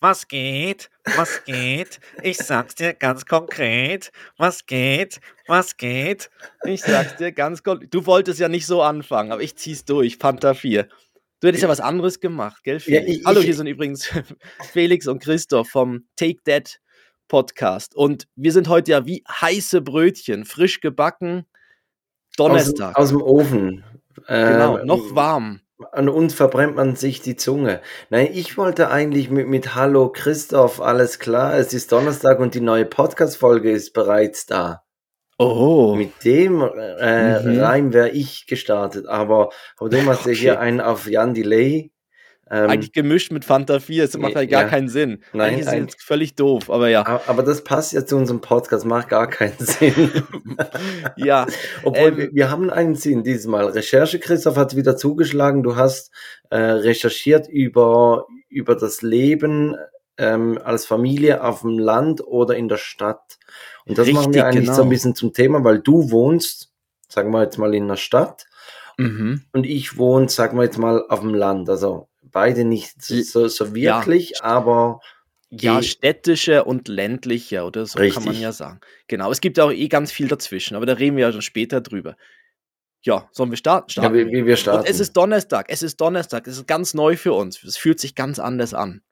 [0.00, 0.88] Was geht?
[1.16, 2.00] Was geht?
[2.22, 4.10] Ich sag's dir ganz konkret.
[4.38, 5.20] Was geht?
[5.46, 6.30] Was geht?
[6.64, 7.92] Ich sag's dir ganz konkret.
[7.92, 10.16] Du wolltest ja nicht so anfangen, aber ich zieh's durch.
[10.16, 10.88] Fanta 4.
[11.40, 12.78] Du hättest ja was anderes gemacht, gell?
[12.86, 14.10] Ja, ich, Hallo, ich, hier sind übrigens
[14.72, 16.80] Felix und Christoph vom Take That
[17.28, 17.94] Podcast.
[17.94, 21.44] Und wir sind heute ja wie heiße Brötchen, frisch gebacken.
[22.38, 22.96] Donnerstag.
[22.96, 23.84] Aus, aus dem Ofen.
[24.26, 25.60] genau, Ähm, noch warm.
[25.92, 27.80] An uns verbrennt man sich die Zunge.
[28.10, 32.60] Nein, ich wollte eigentlich mit, mit Hallo Christoph, alles klar, es ist Donnerstag und die
[32.60, 34.82] neue Podcast-Folge ist bereits da.
[35.38, 35.94] Oh.
[35.96, 37.60] Mit dem äh, Mhm.
[37.60, 40.40] Reim wäre ich gestartet, aber, aber du machst ja Okay.
[40.40, 41.92] hier einen auf Jan Delay.
[42.52, 44.68] Ähm, Eigentlich gemischt mit Fanta 4, es macht ja gar ja.
[44.68, 45.22] keinen Sinn.
[45.32, 47.20] Nein, Eigentlich ist ein- jetzt völlig doof, aber ja.
[47.28, 50.10] aber das passt ja zu unserem Podcast, macht gar keinen Sinn.
[51.16, 51.46] Ja,
[51.84, 53.66] Obwohl Ähm, wir, wir haben einen Sinn diesmal.
[53.66, 55.62] Recherche, Christoph hat wieder zugeschlagen.
[55.62, 56.10] Du hast
[56.50, 59.76] äh, recherchiert über, über das Leben
[60.18, 63.38] ähm, als Familie auf dem Land oder in der Stadt.
[63.86, 64.82] Und das machen wir Richtig, eigentlich so genau.
[64.84, 66.72] ein bisschen zum Thema, weil du wohnst,
[67.08, 68.44] sagen wir jetzt mal in der Stadt
[68.98, 69.44] mhm.
[69.52, 71.70] und ich wohne, sagen wir jetzt mal, auf dem Land.
[71.70, 75.00] Also beide nicht so, so wirklich, aber
[75.50, 78.40] ja, städtische und ländliche oder so kann man Richtig.
[78.40, 78.80] ja sagen.
[79.08, 81.80] Genau, es gibt auch eh ganz viel dazwischen, aber da reden wir ja dann später
[81.80, 82.16] drüber.
[83.02, 83.86] Ja, sollen wir starten?
[83.88, 84.80] ja, starten wie, wie wir starten.
[84.80, 87.62] Und es ist Donnerstag, es ist Donnerstag, es ist ganz neu für uns.
[87.64, 89.02] Es fühlt sich ganz anders an.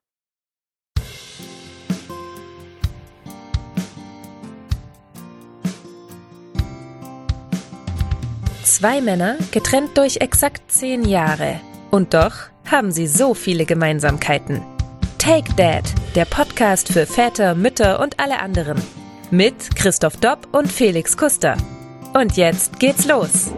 [8.62, 11.58] Zwei Männer, getrennt durch exakt zehn Jahre.
[11.90, 14.62] Und doch haben sie so viele Gemeinsamkeiten.
[15.18, 18.80] Take Dad, der Podcast für Väter, Mütter und alle anderen.
[19.30, 21.56] Mit Christoph Dopp und Felix Kuster.
[22.14, 23.50] Und jetzt geht's los.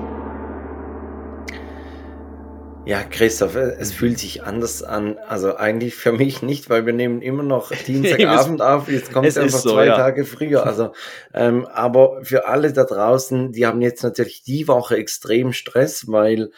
[2.90, 5.16] Ja, Christoph, äh, es fühlt sich anders an.
[5.28, 8.88] Also eigentlich für mich nicht, weil wir nehmen immer noch Dienstagabend auf.
[8.88, 9.94] Jetzt kommt es einfach so, zwei ja.
[9.94, 10.66] Tage früher.
[10.66, 10.90] Also,
[11.32, 16.50] ähm, aber für alle da draußen, die haben jetzt natürlich die Woche extrem Stress, weil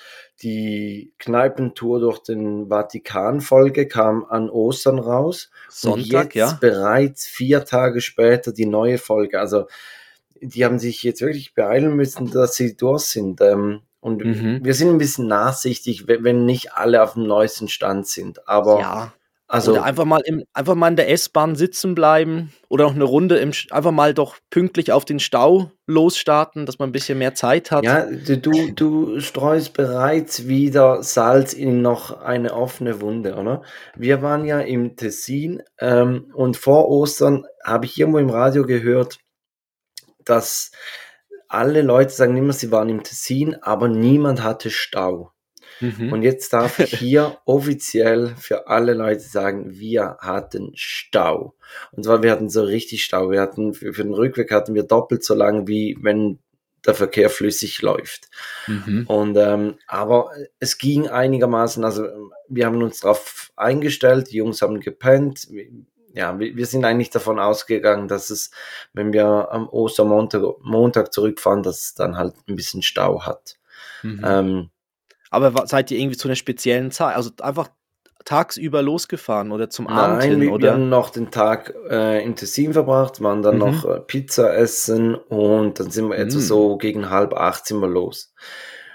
[0.43, 5.51] die Kneipentour durch den Vatikan-Folge kam an Ostern raus.
[5.85, 6.59] und Sonntag, jetzt ja.
[6.59, 9.39] bereits vier Tage später die neue Folge.
[9.39, 9.67] Also
[10.41, 13.43] die haben sich jetzt wirklich beeilen müssen, dass sie durch sind.
[13.43, 14.65] Ähm, und Mhm.
[14.65, 18.49] wir sind ein bisschen nachsichtig, wenn nicht alle auf dem neuesten Stand sind.
[18.49, 19.13] Aber Ja,
[19.47, 23.05] also oder einfach mal, im, einfach mal in der S-Bahn sitzen bleiben oder noch eine
[23.05, 27.35] Runde im, einfach mal doch pünktlich auf den Stau losstarten, dass man ein bisschen mehr
[27.35, 27.85] Zeit hat.
[27.85, 33.63] ja, du, du, du streust bereits wieder Salz in noch eine offene Wunde, oder?
[33.95, 39.19] Wir waren ja im Tessin ähm, und vor Ostern habe ich irgendwo im Radio gehört,
[40.25, 40.73] dass
[41.53, 45.33] alle Leute sagen immer, sie waren im Tessin, aber niemand hatte Stau.
[45.81, 46.13] Mhm.
[46.13, 51.55] Und jetzt darf ich hier offiziell für alle Leute sagen, wir hatten Stau.
[51.91, 53.31] Und zwar, wir hatten so richtig Stau.
[53.31, 56.39] Wir hatten, für, für den Rückweg hatten wir doppelt so lang, wie wenn
[56.87, 58.29] der Verkehr flüssig läuft.
[58.67, 59.05] Mhm.
[59.07, 62.07] Und, ähm, aber es ging einigermaßen, also
[62.49, 65.49] wir haben uns darauf eingestellt, die Jungs haben gepennt.
[66.15, 68.51] Ja, wir, sind eigentlich davon ausgegangen, dass es,
[68.93, 73.57] wenn wir am Ostermontag Montag zurückfahren, dass es dann halt ein bisschen Stau hat.
[74.03, 74.21] Mhm.
[74.25, 74.71] Ähm,
[75.31, 77.69] Aber seid ihr irgendwie zu einer speziellen Zeit, also einfach
[78.25, 80.41] tagsüber losgefahren oder zum Abend Nein, hin?
[80.41, 80.73] wir, wir Oder?
[80.75, 83.61] haben noch den Tag äh, im Tessin verbracht, waren dann Mhm.
[83.61, 86.41] noch äh, Pizza essen und dann sind wir etwa Mm.
[86.41, 88.33] so gegen halb acht sind wir los.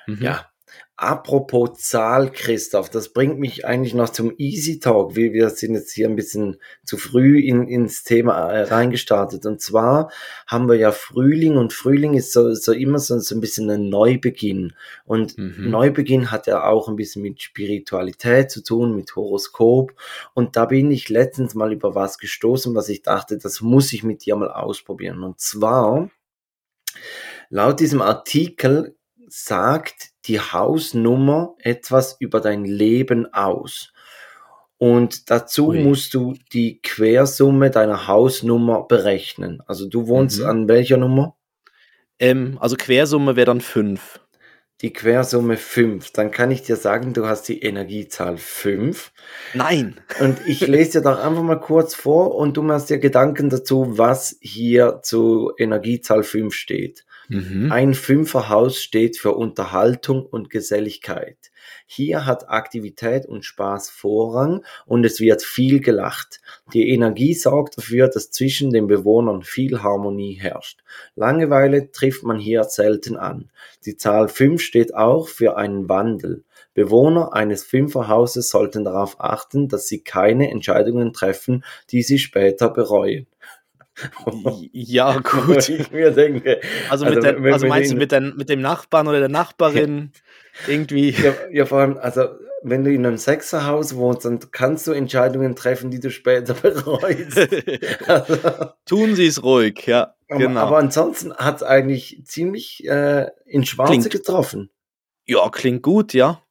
[0.05, 0.19] Mhm.
[0.23, 0.45] Ja.
[0.97, 5.15] Apropos Zahl, Christoph, das bringt mich eigentlich noch zum Easy Talk.
[5.15, 9.45] Wir, wir sind jetzt hier ein bisschen zu früh in, ins Thema äh, reingestartet.
[9.45, 10.11] Und zwar
[10.47, 13.89] haben wir ja Frühling und Frühling ist so, so immer so, so ein bisschen ein
[13.89, 14.73] Neubeginn.
[15.05, 15.69] Und Mhm.
[15.69, 19.93] Neubeginn hat ja auch ein bisschen mit Spiritualität zu tun, mit Horoskop.
[20.33, 24.03] Und da bin ich letztens mal über was gestoßen, was ich dachte, das muss ich
[24.03, 25.23] mit dir mal ausprobieren.
[25.23, 26.09] Und zwar,
[27.49, 28.96] laut diesem Artikel
[29.27, 33.91] sagt die Hausnummer etwas über dein Leben aus.
[34.77, 35.83] Und dazu Ui.
[35.83, 39.61] musst du die Quersumme deiner Hausnummer berechnen.
[39.65, 40.45] Also du wohnst Mhm.
[40.45, 41.35] an welcher Nummer?
[42.19, 44.19] Ähm, also Quersumme wäre dann 5.
[44.81, 46.11] Die Quersumme 5.
[46.11, 49.11] Dann kann ich dir sagen, du hast die Energiezahl 5.
[49.55, 49.99] Nein!
[50.19, 53.97] Und ich lese dir doch einfach mal kurz vor und du machst dir Gedanken dazu,
[53.97, 57.05] was hier zu Energiezahl 5 steht.
[57.29, 57.71] Mhm.
[57.71, 61.37] Ein Fünferhaus steht für Unterhaltung und Geselligkeit.
[61.85, 66.39] Hier hat Aktivität und Spaß Vorrang und es wird viel gelacht.
[66.73, 70.81] Die Energie sorgt dafür, dass zwischen den Bewohnern viel Harmonie herrscht.
[71.15, 73.49] Langeweile trifft man hier selten an.
[73.85, 76.43] Die Zahl 5 steht auch für einen Wandel.
[76.73, 83.27] Bewohner eines Fünferhauses sollten darauf achten, dass sie keine Entscheidungen treffen, die sie später bereuen.
[84.71, 85.69] Ja, gut.
[85.69, 86.59] ich mir denke,
[86.89, 89.19] Also, mit Also, der, wenn- also wenn meinst du mit, der, mit dem Nachbarn oder
[89.19, 90.11] der Nachbarin
[90.67, 91.11] irgendwie?
[91.11, 92.25] ja, ja, vor allem, also
[92.63, 97.37] wenn du in einem Sechserhaus wohnst, dann kannst du Entscheidungen treffen, die du später bereust.
[98.07, 98.37] also,
[98.85, 100.13] Tun Sie es ruhig, ja.
[100.29, 100.59] aber, Genau.
[100.61, 104.11] aber ansonsten hat es eigentlich ziemlich äh, in Schwarze Klingt.
[104.11, 104.69] getroffen.
[105.25, 106.41] ja, klingt gut, ja.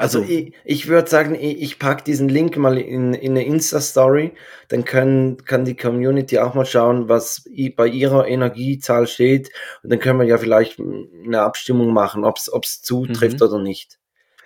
[0.00, 3.44] Also, Also- ich, ich würde sagen, ich, ich packe diesen Link mal in, in eine
[3.44, 4.32] Insta-Story,
[4.68, 7.44] dann können, kann die Community auch mal schauen, was
[7.76, 9.50] bei ihrer Energiezahl steht
[9.82, 13.46] und dann können wir ja vielleicht eine Abstimmung machen, ob es zutrifft Mhm.
[13.46, 13.98] oder nicht.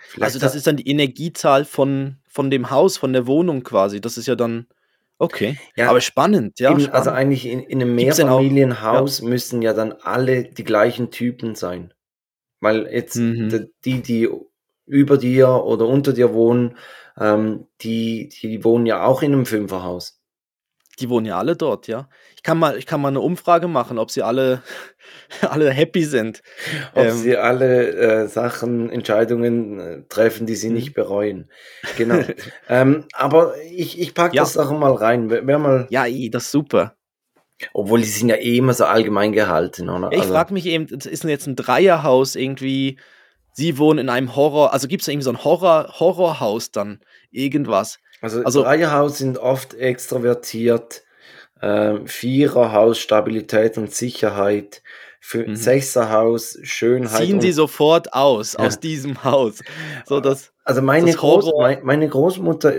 [0.07, 3.99] Vielleicht Also, das ist dann die Energiezahl von, von dem Haus, von der Wohnung quasi.
[4.01, 4.67] Das ist ja dann.
[5.17, 5.57] Okay.
[5.77, 6.71] Ja, Aber spannend, ja.
[6.71, 6.95] Eben, spannend.
[6.95, 11.93] also eigentlich in, in einem Mehrfamilienhaus müssen ja dann alle die gleichen Typen sein.
[12.59, 13.69] Weil jetzt Mhm.
[13.85, 14.29] die, die
[14.85, 16.77] über dir oder unter dir wohnen,
[17.19, 20.21] ähm, die, die wohnen ja auch in einem Fünferhaus.
[20.99, 22.07] Die wohnen ja alle dort, ja.
[22.37, 24.61] Ich kann mal, ich kann mal eine Umfrage machen, ob sie alle,
[25.41, 26.41] alle happy sind.
[26.93, 27.11] Ob Ähm.
[27.11, 30.75] sie alle äh, Sachen, Entscheidungen äh, treffen, die sie Mhm.
[30.75, 31.51] nicht bereuen.
[31.97, 32.19] Genau.
[32.69, 34.43] ähm, aber ich, ich packe Ja.
[34.43, 35.29] das auch mal rein.
[35.29, 36.95] Wer mal, Ja, das ist super.
[37.73, 40.11] obwohl die sind ja eh immer so allgemein gehalten, oder?
[40.13, 42.99] Ich Also- frage mich eben, ist denn jetzt ein Dreierhaus irgendwie?
[43.57, 46.99] Sie wohnen in einem Horror, also gibt es da irgendwie so ein Horror, Horrorhaus dann?
[47.31, 47.99] Irgendwas.
[48.21, 51.03] Also, Also- Dreierhaus sind oft extrovertiert,
[51.61, 54.81] ähm, Viererhaus Stabilität und Sicherheit,
[55.21, 55.55] für Mhm.
[55.55, 57.23] Sechserhaus Schönheit.
[57.23, 58.59] Ziehen Sie sofort aus, Ja.
[58.59, 59.59] aus diesem Haus.
[60.05, 62.73] So, das, also meine, das Groß, mein, meine Großmutter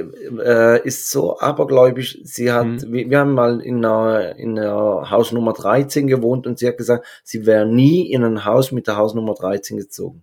[0.45, 2.93] äh, ist so abergläubisch, sie hat, Mhm.
[2.93, 6.77] wir, wir haben mal in einer, in einer Haus Nummer 13 gewohnt und sie hat
[6.77, 10.23] gesagt, sie wäre nie in ein Haus mit der Haus Nummer 13 gezogen.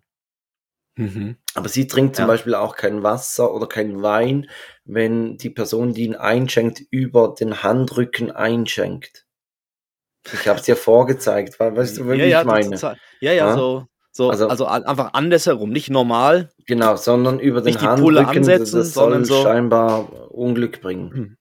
[0.95, 1.37] Mhm.
[1.55, 2.27] Aber sie trinkt zum Ja.
[2.27, 4.49] Beispiel auch kein Wasser oder kein Wein,
[4.85, 9.25] wenn die Person, die ihn einschenkt, über den Handrücken einschenkt.
[10.33, 12.75] Ich habe es dir vorgezeigt, weil weißt du, wie ja, ich ja, meine?
[12.77, 13.55] ja, ja, Ja?
[13.55, 16.49] so, so Also- also, einfach andersherum, nicht normal.
[16.65, 20.81] Genau, sondern über den Nicht die Pulle Handrücken, ansetzen, das soll sondern so- scheinbar Unglück
[20.81, 21.11] bringen.
[21.13, 21.37] Hm.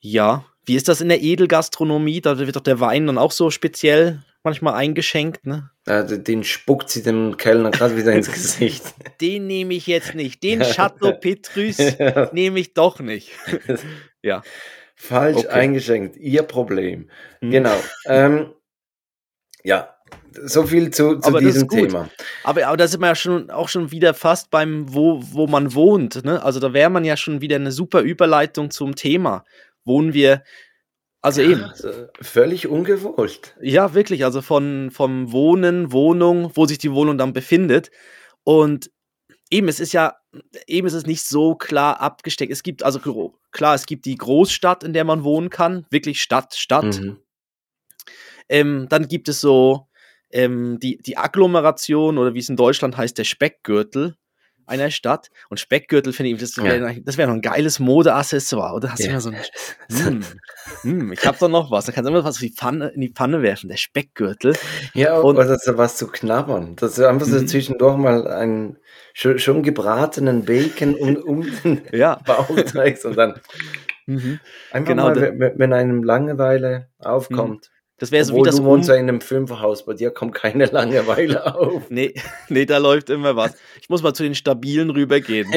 [0.00, 2.20] Ja, wie ist das in der Edelgastronomie?
[2.20, 5.70] Da wird doch der Wein dann auch so speziell manchmal eingeschenkt, ne?
[5.86, 8.82] Äh, den spuckt sie dem Kellner gerade wieder ins Gesicht.
[9.20, 10.42] Den nehme ich jetzt nicht.
[10.42, 11.78] Den Chateau Petrus
[12.32, 13.30] nehme ich doch nicht.
[14.22, 14.42] ja.
[14.94, 15.48] Falsch Okay.
[15.48, 17.10] eingeschenkt, ihr Problem.
[17.40, 17.50] Hm.
[17.50, 17.76] Genau.
[18.06, 18.52] Ähm,
[19.64, 19.96] ja,
[20.44, 21.68] so viel zu, zu diesem.
[21.68, 22.08] Thema.
[22.44, 25.74] Aber, aber da sind wir ja schon auch schon wieder fast beim, wo, wo man
[25.74, 26.24] wohnt.
[26.24, 26.42] Ne?
[26.42, 29.44] Also da wäre man ja schon wieder eine super Überleitung zum Thema.
[29.84, 30.42] Wohnen wir,
[31.22, 33.56] also eben, Äh, Völlig ungewollt.
[33.62, 37.90] ja, wirklich, also von, vom Wohnen, Wohnung, wo sich die Wohnung dann befindet.
[38.44, 38.90] Und
[39.50, 40.16] eben, es ist ja,
[40.66, 42.52] eben ist es nicht so klar abgesteckt.
[42.52, 46.54] Es gibt also klar, es gibt die Großstadt, in der man wohnen kann, wirklich Stadt,
[46.54, 47.00] Stadt.
[47.00, 47.18] Mhm.
[48.48, 49.86] Ähm, dann gibt es so
[50.30, 54.16] ähm, die, die Agglomeration oder wie es in Deutschland heißt, der Speckgürtel
[54.66, 55.28] einer Stadt.
[55.48, 58.92] Und Speckgürtel finde ich, das wäre das wär noch ein geiles Modeaccessoire, oder?
[58.92, 59.10] Hast du Ja.
[59.10, 59.36] immer so ein,
[59.90, 60.24] hm,
[60.82, 61.86] hm, ich habe doch noch was.
[61.86, 64.54] Da kannst du immer was in die Pfanne, in die Pfanne werfen, der Speckgürtel.
[64.94, 66.76] Ja, Und- oder so was zu knabbern.
[66.76, 67.46] Dass du einfach so Mhm.
[67.48, 68.78] zwischendurch mal einen
[69.14, 72.18] schon, schon gebratenen Bacon um, um den Ja.
[72.24, 73.40] Bauch trägst und dann
[74.06, 74.40] Mhm.
[74.72, 77.70] einfach Genau, mal, wenn, wenn einem Langeweile aufkommt.
[78.02, 80.64] Das wäre so wie das du wohnst ja in einem Fünferhaus, bei dir kommt keine
[80.64, 81.88] Langeweile auf.
[81.88, 82.14] Nee,
[82.48, 83.54] nee, da läuft immer was.
[83.80, 85.48] Ich muss mal zu den Stabilen rübergehen.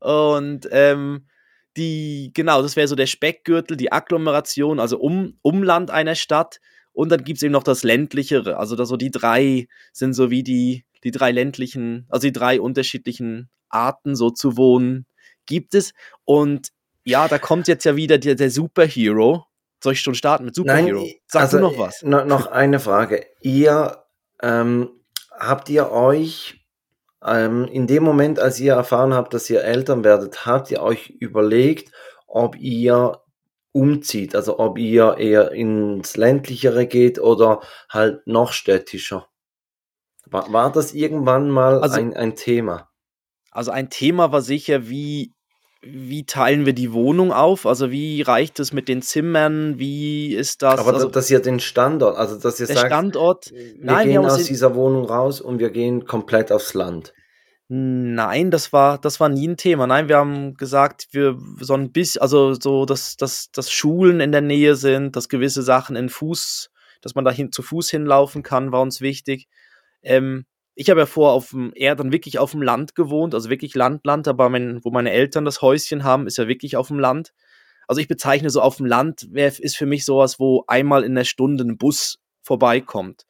[0.00, 1.28] Und ähm,
[1.76, 6.58] die, genau, das wäre so der Speckgürtel, die Agglomeration, also um, Umland einer Stadt.
[6.90, 8.56] Und dann gibt es eben noch das ländlichere.
[8.56, 12.60] Also da so die drei sind so wie die, die drei ländlichen, also die drei
[12.60, 15.06] unterschiedlichen Arten so zu wohnen
[15.46, 15.92] gibt es.
[16.24, 16.70] Und
[17.04, 19.46] ja, da kommt jetzt ja wieder der, der Superhero.
[19.82, 21.00] Soll ich schon starten mit Superhero?
[21.00, 22.02] Nein, Sag also, du noch was.
[22.02, 23.26] No, noch eine Frage.
[23.40, 24.02] Ihr
[24.42, 24.90] ähm,
[25.38, 26.66] habt ihr euch
[27.24, 31.10] ähm, in dem Moment, als ihr erfahren habt, dass ihr Eltern werdet, habt ihr euch
[31.10, 31.92] überlegt,
[32.26, 33.20] ob ihr
[33.72, 39.28] umzieht, also ob ihr eher ins ländlichere geht oder halt noch städtischer?
[40.24, 42.90] War, war das irgendwann mal Also- ein, ein Thema?
[43.50, 45.32] Also ein Thema war sicher, wie,
[45.92, 47.66] wie teilen wir die Wohnung auf?
[47.66, 49.78] Also wie reicht es mit den Zimmern?
[49.78, 50.80] Wie ist das?
[50.80, 53.50] Aber also dass ihr den Standort, also dass ihr der sagt, Standort?
[53.52, 57.12] wir Nein, wir gehen uns aus dieser Wohnung raus und wir gehen komplett aufs Land.
[57.68, 59.86] Nein, das war, das war nie ein Thema.
[59.88, 64.30] Nein, wir haben gesagt, wir so ein bisschen, also so, dass, dass, dass Schulen in
[64.30, 68.44] der Nähe sind, dass gewisse Sachen in Fuß, dass man da hin, zu Fuß hinlaufen
[68.44, 69.48] kann, war uns wichtig.
[70.02, 73.48] Ähm, ich habe ja vor auf dem, eher dann wirklich auf dem Land gewohnt, also
[73.48, 76.88] wirklich Land, Land, aber mein, wo meine Eltern das Häuschen haben, ist ja wirklich auf
[76.88, 77.32] dem Land.
[77.88, 81.24] Also ich bezeichne so auf dem Land, ist für mich sowas, wo einmal in der
[81.24, 83.24] Stunde ein Bus vorbeikommt.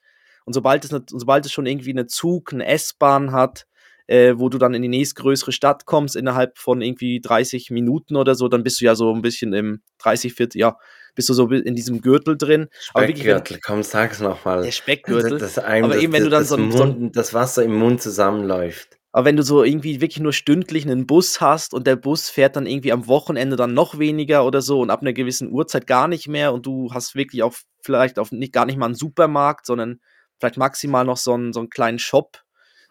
[0.44, 3.66] Und sobald es, sobald es schon irgendwie eine Zug, eine S-Bahn hat,
[4.08, 8.34] äh, wo du dann in die nächstgrößere Stadt kommst, innerhalb von irgendwie 30 Minuten oder
[8.34, 10.76] so, dann bist du ja so ein bisschen im 30, 40, ja,
[11.16, 12.68] bist du so in diesem Gürtel drin.
[12.78, 14.62] Speckgürtel, komm, sag's nochmal.
[14.62, 15.38] Der Speckgürtel.
[15.38, 18.98] Das, das, aber das, eben, wenn du dann so, Mund, das Wasser im Mund zusammenläuft.
[19.10, 22.54] Aber wenn du so irgendwie wirklich nur stündlich einen Bus hast und der Bus fährt
[22.54, 26.06] dann irgendwie am Wochenende dann noch weniger oder so und ab einer gewissen Uhrzeit gar
[26.06, 29.64] nicht mehr und du hast wirklich auch vielleicht auf nicht, gar nicht mal einen Supermarkt,
[29.64, 30.00] sondern
[30.38, 32.42] vielleicht maximal noch so einen, so einen kleinen Shop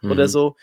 [0.02, 0.12] mhm.
[0.12, 0.56] oder so,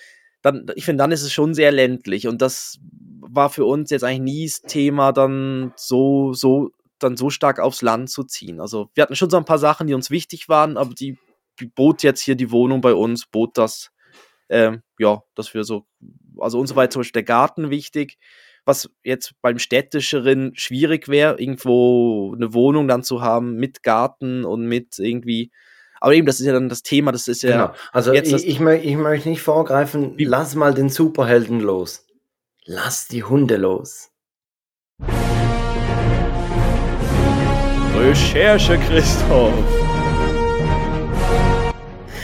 [0.43, 2.79] dann, ich finde, dann ist es schon sehr ländlich und das
[3.21, 6.71] war für uns jetzt eigentlich nie das Thema, dann so, so,
[7.03, 8.61] dann so stark aufs Land zu ziehen.
[8.61, 11.19] Also wir hatten schon so ein paar Sachen, die uns wichtig waren, aber die,
[11.61, 13.91] die bot jetzt hier die Wohnung bei uns, bot das
[14.53, 15.87] ähm, ja, dass wir so,
[16.39, 18.19] also uns war zum Beispiel der Garten wichtig,
[18.65, 24.67] was jetzt beim städtischeren schwierig wäre, irgendwo eine Wohnung dann zu haben mit Garten und
[24.67, 25.51] mit irgendwie
[26.01, 27.69] aber eben, das ist ja dann das Thema, das ist ja.
[27.69, 27.79] Genau.
[27.93, 32.07] Also jetzt ich, ich, möchte, ich möchte nicht vorgreifen, lass mal den Superhelden los.
[32.65, 34.11] Lass die Hunde los.
[38.03, 39.55] Recherche, Christoph.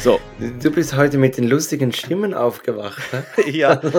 [0.01, 0.19] So.
[0.61, 3.01] Du bist heute mit den lustigen Stimmen aufgewacht.
[3.13, 3.25] Ne?
[3.51, 3.81] ja.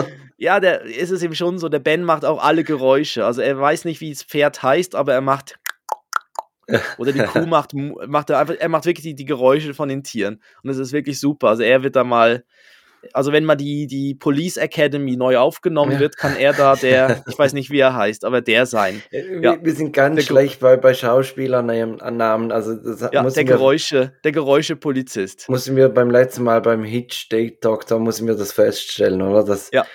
[0.41, 3.25] Ja, der ist es eben schon so, der Ben macht auch alle Geräusche.
[3.25, 5.59] Also er weiß nicht, wie das Pferd heißt, aber er macht
[6.97, 10.01] oder die Kuh macht, macht er einfach, er macht wirklich die, die Geräusche von den
[10.01, 10.41] Tieren.
[10.63, 11.49] Und es ist wirklich super.
[11.49, 12.45] Also er wird da mal,
[13.13, 15.99] also wenn mal die, die Police Academy neu aufgenommen ja.
[15.99, 19.01] wird, kann er da der, ich weiß nicht, wie er heißt, aber der sein.
[19.11, 19.57] Wir, ja.
[19.61, 22.51] wir sind ganz der schlecht bei, bei Schauspielern an Namen.
[22.51, 25.47] Also das ja, der Geräusche, der Geräusche-Polizist.
[25.49, 29.43] Mussten wir beim letzten Mal beim Hitch Date Doctor, müssen wir das feststellen, oder?
[29.43, 29.85] Das, ja.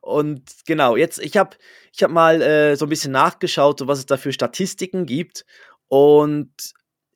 [0.00, 1.56] Und genau, jetzt, ich habe
[1.92, 5.44] ich hab mal äh, so ein bisschen nachgeschaut, was es da für Statistiken gibt.
[5.88, 6.50] Und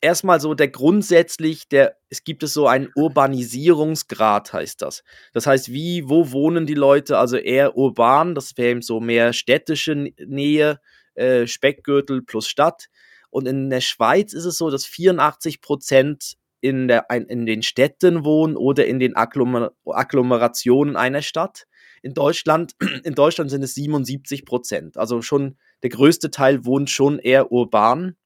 [0.00, 5.02] erstmal so der grundsätzlich, der, es gibt es so einen Urbanisierungsgrad, heißt das.
[5.32, 7.18] Das heißt, wie, wo wohnen die Leute?
[7.18, 10.80] Also eher urban, das wäre eben so mehr städtische Nähe,
[11.14, 12.86] äh, Speckgürtel plus Stadt.
[13.30, 18.24] Und in der Schweiz ist es so, dass 84 Prozent in, der, in den Städten
[18.24, 21.66] wohnen oder in den Agglomer Agglomerationen einer Stadt.
[22.02, 22.72] In Deutschland,
[23.04, 24.96] in Deutschland sind es 77 Prozent.
[24.96, 28.16] Also schon der größte Teil wohnt schon eher urban.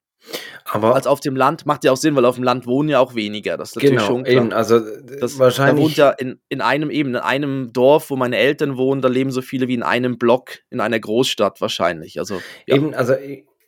[0.64, 3.00] Aber als auf dem Land macht ja auch Sinn, weil auf dem Land wohnen ja
[3.00, 3.56] auch weniger.
[3.56, 4.36] Das ist natürlich genau, schon klar.
[4.36, 5.76] Eben, also das, wahrscheinlich.
[5.76, 9.08] Da wohnt ja in, in einem eben, in einem Dorf, wo meine Eltern wohnen, da
[9.08, 12.18] leben so viele wie in einem Block in einer Großstadt wahrscheinlich.
[12.18, 12.76] Also ja.
[12.76, 13.14] eben, also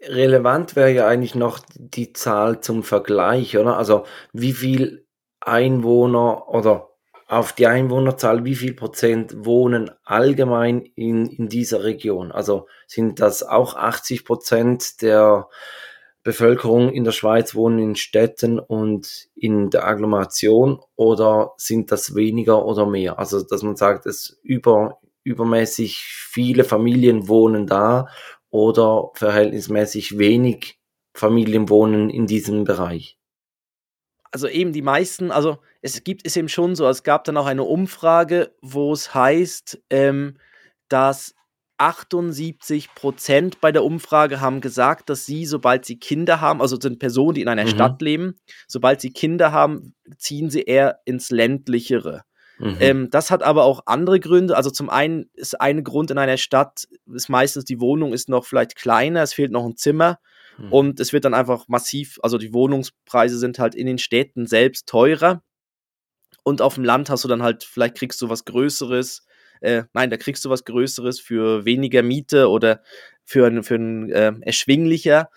[0.06, 3.76] relevant wäre ja eigentlich noch die Zahl zum Vergleich, oder?
[3.76, 5.06] Also wie viel
[5.40, 6.90] Einwohner oder
[7.26, 12.32] auf die Einwohnerzahl, wie viel Prozent wohnen allgemein in, in dieser Region?
[12.32, 15.48] Also sind das auch 80 Prozent der
[16.24, 22.64] Bevölkerung in der Schweiz wohnen in Städten und in der Agglomeration oder sind das weniger
[22.64, 23.18] oder mehr?
[23.18, 28.08] Also, dass man sagt, es über, übermäßig viele Familien wohnen da
[28.50, 30.78] oder verhältnismäßig wenig
[31.14, 33.18] Familien wohnen in diesem Bereich?
[34.32, 37.46] Also eben die meisten, also es gibt es eben schon so, es gab dann auch
[37.46, 40.38] eine Umfrage, wo es heißt, ähm,
[40.88, 41.36] dass
[41.78, 46.98] 78 Prozent bei der Umfrage haben gesagt, dass sie, sobald sie Kinder haben, also sind
[46.98, 47.68] Personen, die in einer mhm.
[47.68, 48.36] Stadt leben,
[48.68, 52.22] sobald sie Kinder haben, ziehen sie eher ins ländlichere.
[52.58, 52.76] Mhm.
[52.80, 54.56] Ähm, das hat aber auch andere Gründe.
[54.56, 58.44] Also zum einen ist ein Grund in einer Stadt, ist meistens die Wohnung ist noch
[58.44, 60.18] vielleicht kleiner, es fehlt noch ein Zimmer
[60.58, 60.72] mhm.
[60.72, 64.88] und es wird dann einfach massiv, also die Wohnungspreise sind halt in den Städten selbst
[64.88, 65.42] teurer.
[66.46, 69.24] Und auf dem Land hast du dann halt, vielleicht kriegst du was Größeres,
[69.60, 72.82] äh, nein, da kriegst du was Größeres für weniger Miete oder
[73.24, 75.30] für ein, für ein äh, erschwinglicher.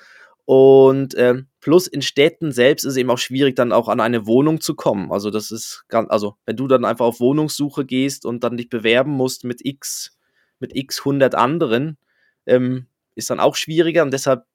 [0.45, 4.25] Und äh, plus in Städten selbst ist es eben auch schwierig, dann auch an eine
[4.25, 5.11] Wohnung zu kommen.
[5.11, 8.69] Also das ist ganz, also wenn du dann einfach auf Wohnungssuche gehst und dann dich
[8.69, 10.17] bewerben musst mit x,
[10.59, 11.97] mit x 100 anderen,
[12.45, 14.45] ähm, ist dann auch schwieriger und deshalb,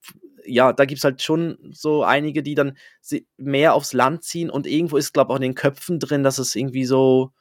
[0.47, 2.78] ja, da gibt es halt schon so einige, die dann
[3.37, 6.38] mehr aufs Land ziehen und irgendwo ist, glaube ich, auch in den Köpfen drin, dass
[6.38, 7.33] es irgendwie so,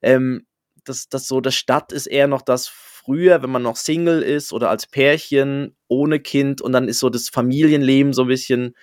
[0.00, 0.46] ähm,
[0.88, 4.52] das, das so, das Stadt ist eher noch das früher, wenn man noch Single ist
[4.52, 8.74] oder als Pärchen ohne Kind und dann ist so das Familienleben so ein bisschen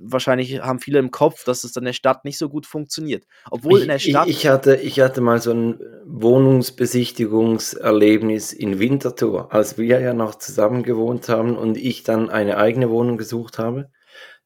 [0.00, 3.24] wahrscheinlich haben viele im Kopf, dass es dann in der Stadt nicht so gut funktioniert.
[3.50, 4.28] Obwohl ich, in der Stadt.
[4.28, 10.36] Ich, ich, hatte, ich hatte mal so ein Wohnungsbesichtigungserlebnis in Winterthur, als wir ja noch
[10.36, 13.90] zusammen gewohnt haben und ich dann eine eigene Wohnung gesucht habe.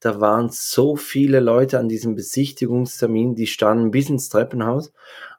[0.00, 4.92] Da waren so viele Leute an diesem Besichtigungstermin, die standen bis ins Treppenhaus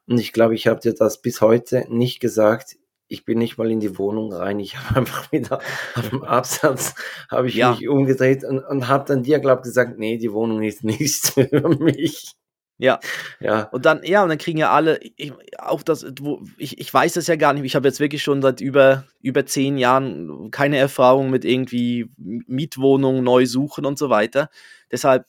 [0.08, 2.78] Und ich glaube, ich habe dir das bis heute nicht gesagt.
[3.10, 4.60] Ich bin nicht mal in die Wohnung rein.
[4.60, 5.60] Ich habe einfach wieder
[5.96, 6.96] auf dem Absatz
[7.30, 7.72] habe ich Ja.
[7.72, 11.48] mich umgedreht und, und habe dann dir, glaube gesagt, nee, die Wohnung ist nichts für
[11.80, 12.32] mich.
[12.80, 13.00] Ja.
[13.40, 16.94] Ja, Und dann, ja, und dann kriegen ja alle, ich, auch das, wo, ich, ich
[16.94, 20.52] weiß es ja gar nicht, ich habe jetzt wirklich schon seit über, über zehn Jahren
[20.52, 24.50] keine Erfahrung mit irgendwie Mietwohnungen neu suchen und so weiter.
[24.92, 25.26] Deshalb,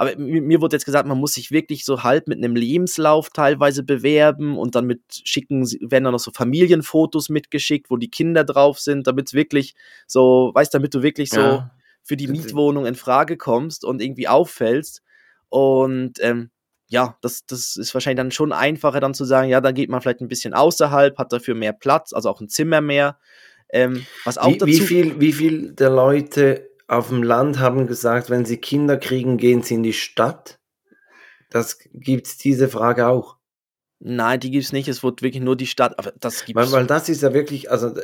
[0.00, 3.28] aber mir, mir wurde jetzt gesagt, man muss sich wirklich so halb mit einem Lebenslauf
[3.28, 8.44] teilweise bewerben und dann mit schicken, werden dann noch so Familienfotos mitgeschickt, wo die Kinder
[8.44, 9.74] drauf sind, damit es wirklich
[10.06, 11.70] so, weißt damit du wirklich so ja.
[12.02, 15.02] für die Mietwohnung in Frage kommst und irgendwie auffällst.
[15.50, 16.48] Und ähm,
[16.88, 20.00] ja, das, das ist wahrscheinlich dann schon einfacher, dann zu sagen, ja, dann geht man
[20.00, 23.18] vielleicht ein bisschen außerhalb, hat dafür mehr Platz, also auch ein Zimmer mehr.
[23.68, 24.66] Ähm, was auch Wie, dazu.
[24.66, 29.36] wie, viel, wie viel der Leute auf dem Land haben gesagt, wenn sie Kinder kriegen,
[29.36, 30.58] gehen sie in die Stadt?
[31.48, 33.36] Das gibt's diese Frage auch.
[34.00, 34.88] Nein, die gibt's nicht.
[34.88, 35.96] Es wird wirklich nur die Stadt.
[35.98, 36.60] Aber das gibt's.
[36.60, 38.02] Weil, weil das ist ja wirklich, also äh,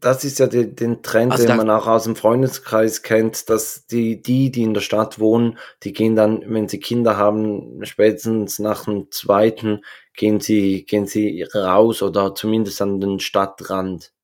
[0.00, 3.86] das ist ja die, den Trend, Also den man auch aus dem Freundeskreis kennt, dass
[3.86, 8.58] die, die, die in der Stadt wohnen, die gehen dann, wenn sie Kinder haben, spätestens
[8.58, 14.14] nach dem zweiten, gehen sie, gehen sie raus oder zumindest an den Stadtrand.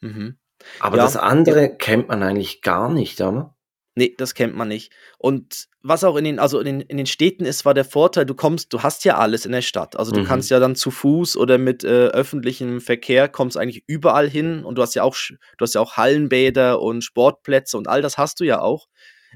[0.00, 0.36] mhm.
[0.80, 1.04] Aber Ja.
[1.04, 3.54] das andere kennt man eigentlich gar nicht, oder?
[3.94, 4.90] Nee, das kennt man nicht.
[5.18, 8.24] Und was auch in den, also in den, in den Städten ist, war der Vorteil,
[8.24, 9.96] du kommst, du hast ja alles in der Stadt.
[9.96, 10.24] Also du Mhm.
[10.24, 14.76] kannst ja dann zu Fuß oder mit äh, öffentlichem Verkehr kommst eigentlich überall hin und
[14.76, 15.14] du hast ja auch,
[15.58, 18.86] du hast ja auch Hallenbäder und Sportplätze und all das hast du ja auch.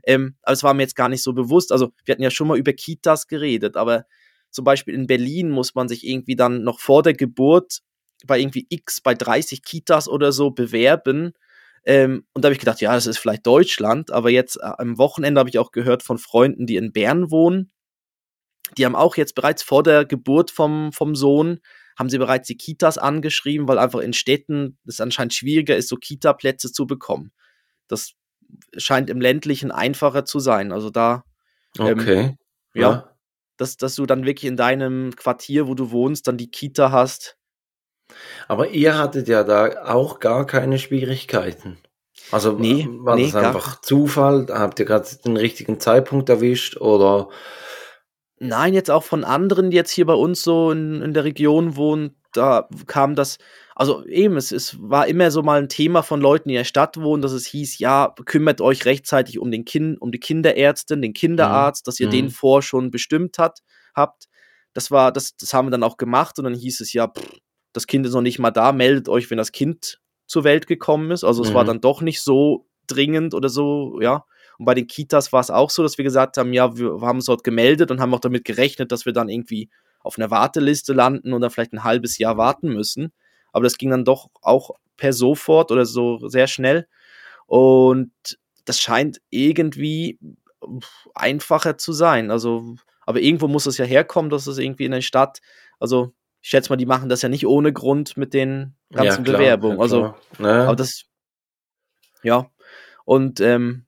[0.04, 1.70] Ähm, aber es war mir jetzt gar nicht so bewusst.
[1.70, 4.04] Also wir hatten ja schon mal über Kitas geredet, aber
[4.50, 7.80] zum Beispiel in Berlin muss man sich irgendwie dann noch vor der Geburt
[8.26, 11.32] bei irgendwie X, bei 30 Kitas oder so bewerben.
[11.84, 14.98] Ähm, und da habe ich gedacht, ja, das ist vielleicht Deutschland, aber jetzt äh, am
[14.98, 17.70] Wochenende habe ich auch gehört von Freunden, die in Bern wohnen.
[18.76, 21.60] Die haben auch jetzt bereits vor der Geburt vom, vom Sohn,
[21.96, 25.96] haben sie bereits die Kitas angeschrieben, weil einfach in Städten es anscheinend schwieriger ist, so
[25.96, 27.32] Kita-Plätze zu bekommen.
[27.88, 28.12] Das
[28.76, 30.72] scheint im ländlichen einfacher zu sein.
[30.72, 31.24] Also da,
[31.78, 32.36] Ähm, Okay.
[32.74, 33.16] ja,
[33.56, 37.38] dass, dass du dann wirklich in deinem Quartier, wo du wohnst, dann die Kita hast.
[38.48, 41.78] Aber ihr hattet ja da auch gar keine Schwierigkeiten.
[42.30, 44.46] Also Nee, war nee, das einfach Zufall?
[44.50, 47.28] Habt ihr gerade den richtigen Zeitpunkt erwischt oder?
[48.38, 51.76] Nein, jetzt auch von anderen, die jetzt hier bei uns so in, in der Region
[51.76, 53.38] wohnen, da kam das,
[53.74, 56.64] also eben, es, es war immer so mal ein Thema von Leuten, die in der
[56.64, 61.00] Stadt wohnen, dass es hieß, ja, kümmert euch rechtzeitig um den Kind, um die Kinderärztin,
[61.00, 62.10] den Kinderarzt, dass ihr Mhm.
[62.10, 63.60] den vor schon bestimmt hat,
[63.94, 64.26] habt.
[64.74, 67.38] Das war, das, das haben wir dann auch gemacht und dann hieß es ja, pff,
[67.76, 71.10] das Kind ist noch nicht mal da, meldet euch, wenn das Kind zur Welt gekommen
[71.10, 71.24] ist.
[71.24, 71.68] Also es war Mhm.
[71.68, 74.24] dann doch nicht so dringend oder so, ja.
[74.58, 77.16] Und bei den Kitas war es auch so, dass wir gesagt haben, ja, wir haben
[77.18, 79.68] uns dort gemeldet und haben auch damit gerechnet, dass wir dann irgendwie
[80.00, 83.12] auf einer Warteliste landen oder vielleicht ein halbes Jahr warten müssen.
[83.52, 86.86] Aber das ging dann doch auch per sofort oder so sehr schnell.
[87.46, 88.12] Und
[88.64, 90.18] das scheint irgendwie
[91.14, 92.30] einfacher zu sein.
[92.30, 95.40] Also, aber irgendwo muss es ja herkommen, dass es irgendwie in der Stadt,
[95.78, 99.38] also ich schätze mal, die machen das ja nicht ohne Grund mit den ganzen klar,
[99.38, 99.78] Bewerbungen.
[99.78, 100.14] ja, also.
[100.38, 100.64] Ne?
[100.66, 101.04] aber das,
[102.22, 102.50] ja.
[103.04, 103.86] Und ähm,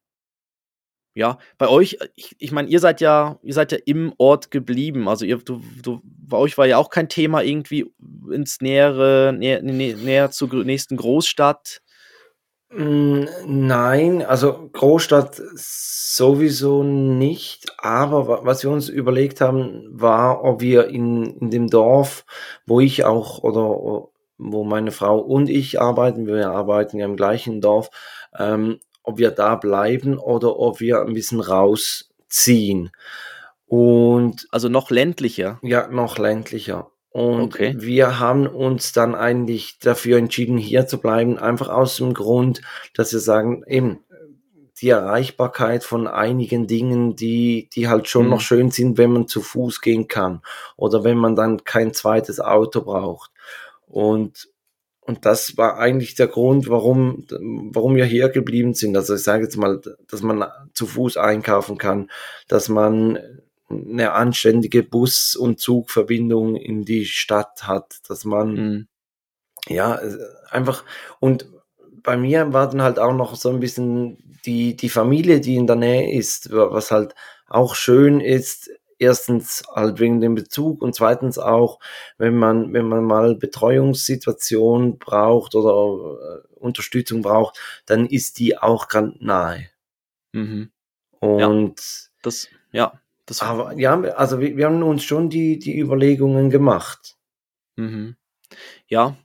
[1.18, 5.08] ja, bei euch, ich, ich meine, ihr seid ja, ihr seid ja im Ort geblieben.
[5.08, 7.92] Also ihr, du, du, bei euch war ja auch kein Thema irgendwie
[8.30, 11.80] ins nähere, näher, nä, näher zur nächsten Großstadt.
[12.70, 20.60] Mm, Nein, also Großstadt sowieso nicht, aber wa- was wir uns überlegt haben, war, ob
[20.60, 22.26] wir in, in dem Dorf,
[22.66, 27.60] wo ich auch oder wo meine Frau und ich arbeiten, wir arbeiten ja im gleichen
[27.62, 27.88] Dorf,
[28.38, 32.90] ähm, ob wir da bleiben oder ob wir ein bisschen rausziehen.
[33.66, 35.58] Und Also noch ländlicher.
[35.62, 36.90] ja, noch ländlicher.
[37.18, 37.74] Und Okay.
[37.76, 42.60] wir haben uns dann eigentlich dafür entschieden, hier zu bleiben, einfach aus dem Grund,
[42.94, 44.04] dass wir sagen, eben,
[44.80, 48.30] die Erreichbarkeit von einigen Dingen, die, die halt schon Mhm.
[48.30, 50.42] noch schön sind, wenn man zu Fuß gehen kann
[50.76, 53.32] oder wenn man dann kein zweites Auto braucht.
[53.88, 54.48] Und,
[55.00, 57.26] und das war eigentlich der Grund, warum,
[57.72, 58.96] warum wir hier geblieben sind.
[58.96, 62.08] Also ich sage jetzt mal, dass man zu Fuß einkaufen kann,
[62.46, 63.18] dass man
[63.70, 68.88] eine anständige Bus- und Zugverbindung in die Stadt hat, dass man Mhm.
[69.68, 70.16] ja äh,
[70.50, 70.84] einfach
[71.20, 71.46] und
[72.02, 75.66] bei mir war dann halt auch noch so ein bisschen die die Familie, die in
[75.66, 77.14] der Nähe ist, wa- was halt
[77.48, 78.70] auch schön ist.
[79.00, 81.78] Erstens halt wegen dem Bezug und zweitens auch,
[82.18, 88.88] wenn man wenn man mal Betreuungssituation braucht oder äh, Unterstützung braucht, dann ist die auch
[88.88, 89.68] ganz nahe.
[90.32, 90.70] Mhm.
[91.20, 96.48] Und Das, ja, das aber ja, also wir, wir haben uns schon die, die Überlegungen
[96.48, 97.16] gemacht.
[97.76, 98.16] Mhm.
[98.86, 99.18] Ja.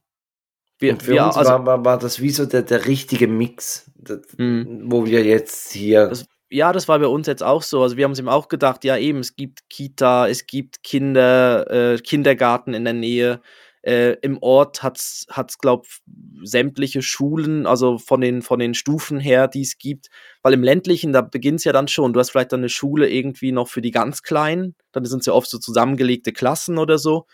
[0.78, 3.30] Wir, und für wir, uns also, war, war, war das wie so der, der richtige
[3.30, 4.92] Mix, das, mhm.
[4.92, 6.08] wo wir jetzt hier.
[6.08, 7.82] Das, ja, das war bei uns jetzt auch so.
[7.82, 11.94] Also wir haben es eben auch gedacht, ja eben, es gibt Kita, es gibt Kinder,
[11.94, 13.42] äh, Kindergarten in der Nähe.
[13.84, 15.28] Äh, Im Ort hat es,
[15.60, 15.88] glaube
[16.42, 20.08] sämtliche Schulen, also von den, von den Stufen her, die es gibt.
[20.42, 22.14] Weil im ländlichen, da beginnt es ja dann schon.
[22.14, 24.76] Du hast vielleicht dann eine Schule irgendwie noch für die ganz Kleinen.
[24.94, 27.26] Dann sind es ja oft so zusammengelegte Klassen oder so,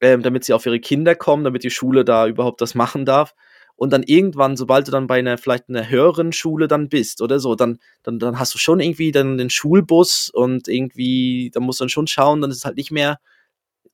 [0.00, 3.34] ähm, damit sie auf ihre Kinder kommen, damit die Schule da überhaupt das machen darf.
[3.76, 7.38] Und dann irgendwann, sobald du dann bei einer vielleicht einer höheren Schule dann bist oder
[7.38, 11.80] so, dann, dann, dann hast du schon irgendwie dann den Schulbus und irgendwie, da musst
[11.80, 13.18] du dann schon schauen, dann ist es halt nicht mehr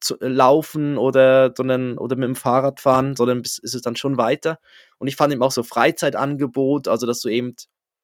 [0.02, 4.16] zu, äh, laufen oder, sondern, oder mit dem Fahrrad fahren, sondern ist es dann schon
[4.16, 4.58] weiter.
[4.98, 7.54] Und ich fand eben auch so Freizeitangebot, also dass du eben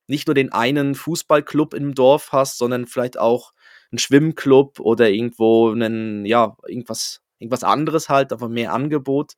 [0.07, 3.53] nicht nur den einen Fußballclub im Dorf hast, sondern vielleicht auch
[3.91, 9.35] einen Schwimmclub oder irgendwo einen, ja, irgendwas, irgendwas anderes halt, aber mehr Angebot.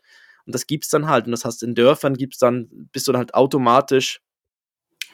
[0.47, 1.27] Und das gibt's dann halt.
[1.27, 4.21] Und das heißt, in Dörfern gibt's dann, bist du dann halt automatisch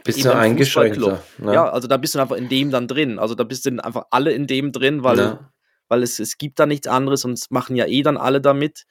[0.04, 0.98] bist du eingeschränkt.
[0.98, 1.20] Ne?
[1.40, 3.18] Ja, also da bist du einfach in dem dann drin.
[3.18, 5.50] Also da bist du einfach alle in dem drin, weil ja
[5.88, 8.84] weil es, es gibt da nichts anderes und es machen ja eh dann alle damit.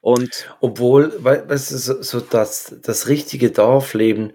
[0.00, 4.32] Und Obwohl, weißt du, so, so das, das richtige Dorfleben,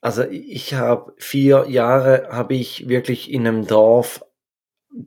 [0.00, 4.24] also ich habe vier Jahre, habe ich wirklich in einem Dorf,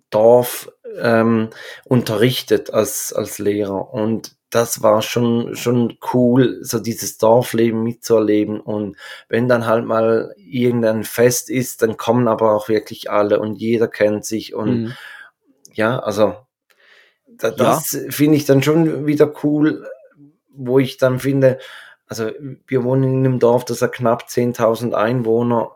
[0.09, 1.49] Dorf ähm,
[1.83, 8.61] unterrichtet als, als Lehrer und das war schon, schon cool, so dieses Dorfleben mitzuerleben.
[8.61, 8.95] Und
[9.27, 13.89] wenn dann halt mal irgendein Fest ist, dann kommen aber auch wirklich alle und jeder
[13.89, 14.55] kennt sich.
[14.55, 14.93] Und mhm.
[15.73, 16.35] ja, also
[17.37, 17.99] da, das ja.
[18.09, 19.87] finde ich dann schon wieder cool,
[20.49, 21.59] wo ich dann finde,
[22.07, 22.31] also
[22.67, 25.71] wir wohnen in einem Dorf, das hat knapp 10.000 Einwohner.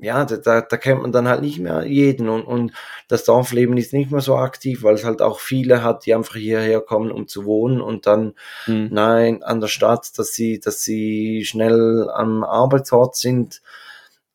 [0.00, 2.72] Ja, da, da kennt man dann halt nicht mehr jeden und, und
[3.08, 6.34] das Dorfleben ist nicht mehr so aktiv, weil es halt auch viele hat, die einfach
[6.34, 8.88] hierher kommen, um zu wohnen und dann hm.
[8.90, 13.62] nein an der Stadt, dass sie, dass sie schnell am Arbeitsort sind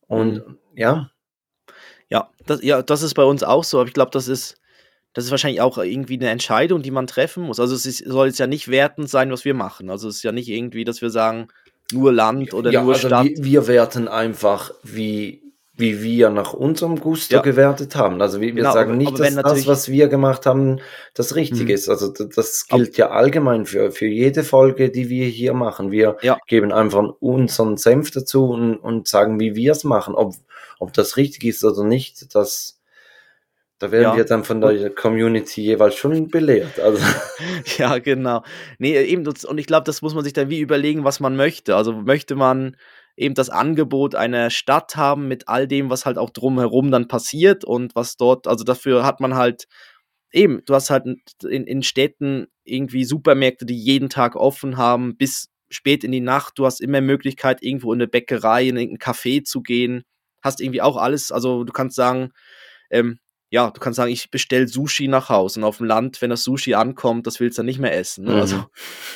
[0.08, 0.58] und hm.
[0.74, 1.10] ja.
[2.08, 4.59] Ja, das, ja, das ist bei uns auch so, aber ich glaube, das ist,
[5.12, 7.58] das ist wahrscheinlich auch irgendwie eine Entscheidung, die man treffen muss.
[7.58, 9.90] Also es ist, soll jetzt ja nicht wertend sein, was wir machen.
[9.90, 11.48] Also es ist ja nicht irgendwie, dass wir sagen,
[11.92, 13.26] nur Land oder ja, nur also Stadt.
[13.26, 15.42] Wir, wir werten einfach, wie,
[15.72, 17.42] wie wir nach unserem Gusto ja.
[17.42, 18.22] gewertet haben.
[18.22, 20.78] Also wir, wir genau, sagen nicht, dass das, was wir gemacht haben,
[21.14, 21.70] das Richtige mhm.
[21.70, 21.88] ist.
[21.88, 25.90] Also das gilt ja allgemein für, für jede Folge, die wir hier machen.
[25.90, 26.38] Wir ja.
[26.46, 30.14] geben einfach unseren Senf dazu und, und sagen, wie wir es machen.
[30.14, 30.34] Ob,
[30.78, 32.79] ob das richtig ist oder nicht, das
[33.80, 34.16] da werden ja.
[34.16, 36.78] wir dann von der Community jeweils schon belehrt.
[36.78, 37.02] Also.
[37.78, 38.44] ja, genau.
[38.78, 41.74] Nee, eben, und ich glaube, das muss man sich dann wie überlegen, was man möchte.
[41.74, 42.76] Also möchte man
[43.16, 47.64] eben das Angebot einer Stadt haben mit all dem, was halt auch drumherum dann passiert
[47.64, 49.64] und was dort, also dafür hat man halt
[50.30, 55.48] eben, du hast halt in, in Städten irgendwie Supermärkte, die jeden Tag offen haben, bis
[55.70, 56.58] spät in die Nacht.
[56.58, 60.02] Du hast immer Möglichkeit, irgendwo in eine Bäckerei, in irgendein Café zu gehen.
[60.42, 62.30] Hast irgendwie auch alles, also du kannst sagen,
[62.90, 63.18] ähm,
[63.50, 66.44] ja, du kannst sagen, ich bestell Sushi nach Hause und auf dem Land, wenn das
[66.44, 68.24] Sushi ankommt, das willst du dann nicht mehr essen.
[68.24, 68.34] Ne?
[68.34, 68.66] Also, mhm.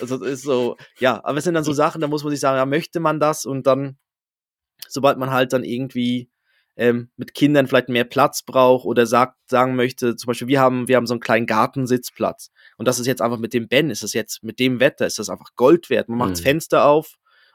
[0.01, 2.41] Also, also ist so, ja, aber es sind dann so Sachen, da muss man sich
[2.41, 3.97] sagen, ja, möchte man das und dann,
[4.89, 6.31] sobald man halt dann irgendwie
[6.77, 10.89] ähm, mit Kindern vielleicht mehr Platz braucht oder sagt, sagen möchte, zum Beispiel, wir haben,
[10.89, 14.03] wir haben so einen kleinen Gartensitzplatz und das ist jetzt einfach mit dem Ben, ist
[14.03, 16.09] das jetzt mit dem Wetter, ist das einfach Gold wert.
[16.09, 16.45] Man macht das mhm.
[16.45, 17.15] Fenster auf,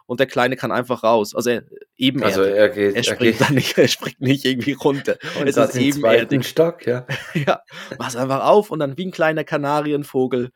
[0.10, 1.36] und der Kleine kann einfach raus.
[1.36, 1.64] Also er,
[1.96, 3.56] eben also er, geht, er springt er geht.
[3.56, 5.18] nicht, er springt nicht irgendwie runter.
[5.40, 7.06] Und es ist eben zweiten Stock, ja.
[7.36, 7.62] ja,
[8.00, 10.50] mach's einfach auf und dann wie ein kleiner Kanarienvogel.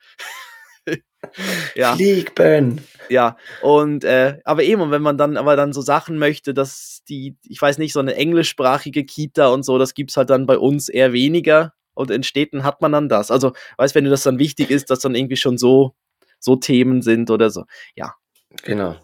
[1.76, 1.94] ja.
[1.96, 2.82] Flieg, Ben.
[3.10, 7.04] Ja, und äh, aber eben, und wenn man dann aber dann so Sachen möchte, dass
[7.08, 10.58] die, ich weiß nicht, so eine englischsprachige Kita und so, das gibt's halt dann bei
[10.58, 11.74] uns eher weniger.
[11.94, 13.30] Und in Städten hat man dann das.
[13.30, 15.94] Also, weißt wenn du das dann wichtig ist, dass dann irgendwie schon so,
[16.40, 17.66] so Themen sind oder so.
[17.96, 18.16] Ja.
[18.64, 18.96] Genau.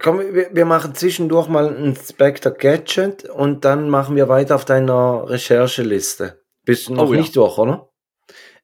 [0.00, 5.28] Komm, wir, machen zwischendurch mal ein Spectre Gadget und dann machen wir weiter auf deiner
[5.28, 6.42] Rechercheliste.
[6.64, 7.42] Bist du noch oh, nicht ja.
[7.42, 7.88] durch, oder?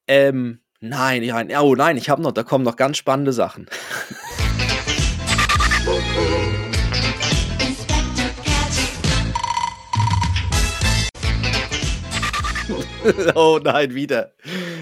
[0.08, 3.66] Ähm, nein, ja, oh nein, ich habe noch, da kommen noch ganz spannende Sachen.
[13.34, 14.32] oh nein, wieder.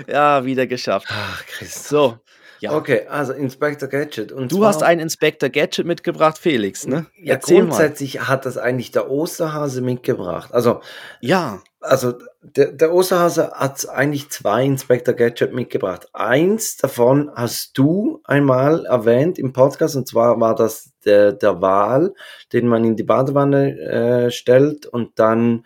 [0.09, 1.09] Ja, wieder geschafft.
[1.11, 1.89] Ach, Christ.
[1.89, 2.19] So,
[2.63, 2.77] ja.
[2.77, 4.31] Okay, also Inspector Gadget.
[4.31, 7.07] Und du hast einen Inspector Gadget mitgebracht, Felix, ne?
[7.21, 8.29] Ja, Erzähl grundsätzlich mal.
[8.29, 10.55] hat das eigentlich der Osterhase mitgebracht.
[10.55, 10.81] Also,
[11.21, 11.61] ja.
[11.81, 16.09] Also, der, der Osterhase hat eigentlich zwei Inspector Gadget mitgebracht.
[16.13, 22.15] Eins davon hast du einmal erwähnt im Podcast, und zwar war das der, der Wal,
[22.53, 25.65] den man in die Badewanne äh, stellt und dann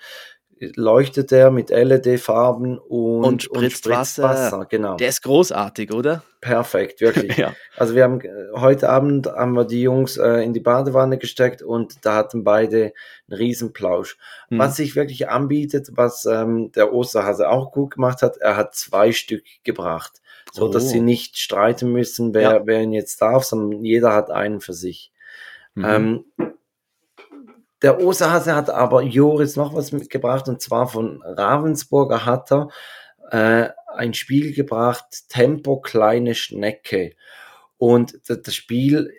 [0.59, 4.67] leuchtet er mit LED-Farben und, Und spritzt Wasser.
[4.71, 4.97] Genau.
[4.97, 6.23] Der ist großartig, oder?
[6.41, 7.37] Perfekt, wirklich.
[7.37, 7.55] Ja.
[7.77, 11.63] Also wir haben äh, heute Abend haben wir die Jungs äh, in die Badewanne gesteckt
[11.63, 12.93] und da hatten beide
[13.29, 14.17] einen Riesenplausch.
[14.51, 14.59] Mhm.
[14.59, 19.13] Was sich wirklich anbietet, was ähm, der Osterhase auch gut gemacht hat, er hat zwei
[19.13, 20.89] Stück gebracht, so dass Oh.
[20.89, 22.61] sie nicht streiten müssen, wer, Ja.
[22.67, 25.13] wer ihn jetzt darf, sondern jeder hat einen für sich.
[25.75, 25.85] Mhm.
[25.85, 26.25] Ähm,
[27.87, 32.69] der Osterhase hat aber Joris noch was mitgebracht und zwar von Ravensburger hat er
[33.31, 37.15] äh, ein Spiel gebracht, Tempo kleine Schnecke.
[37.79, 39.13] Und das, das Spiel,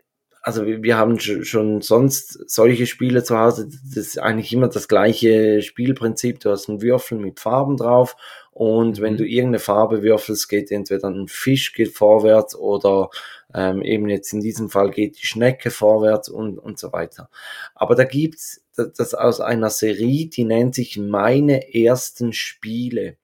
[0.47, 4.69] also wir, wir haben sch- schon sonst solche Spiele zu Hause, das ist eigentlich immer
[4.69, 6.39] das gleiche Spielprinzip.
[6.39, 8.15] Du hast einen Würfel mit Farben drauf
[8.51, 9.17] und wenn Mhm.
[9.17, 13.09] du irgendeine Farbe würfelst, geht entweder ein Fisch geht vorwärts oder
[13.53, 17.29] ähm, eben jetzt in diesem Fall geht die Schnecke vorwärts und, und so weiter.
[17.75, 23.17] Aber da gibt's das, das aus einer Serie, die nennt sich Meine ersten Spiele.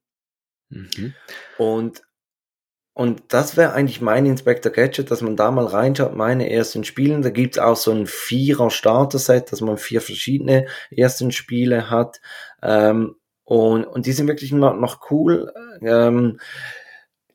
[0.69, 1.13] Mhm.
[1.57, 2.01] Und,
[2.95, 7.23] und das wäre eigentlich mein Inspector Gadget, dass man da mal reinschaut, meine ersten Spielen.
[7.23, 12.21] Da gibt's auch so ein Vierer Starter-Set, dass man vier verschiedene ersten Spiele hat.
[12.61, 15.51] Ähm, und, und die sind wirklich noch, noch cool.
[15.81, 16.39] Ähm,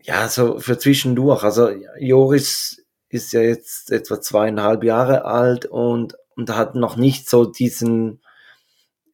[0.01, 1.43] ja, so für zwischendurch.
[1.43, 7.45] Also Joris ist ja jetzt etwa zweieinhalb Jahre alt und, und hat noch nicht so
[7.45, 8.21] diesen,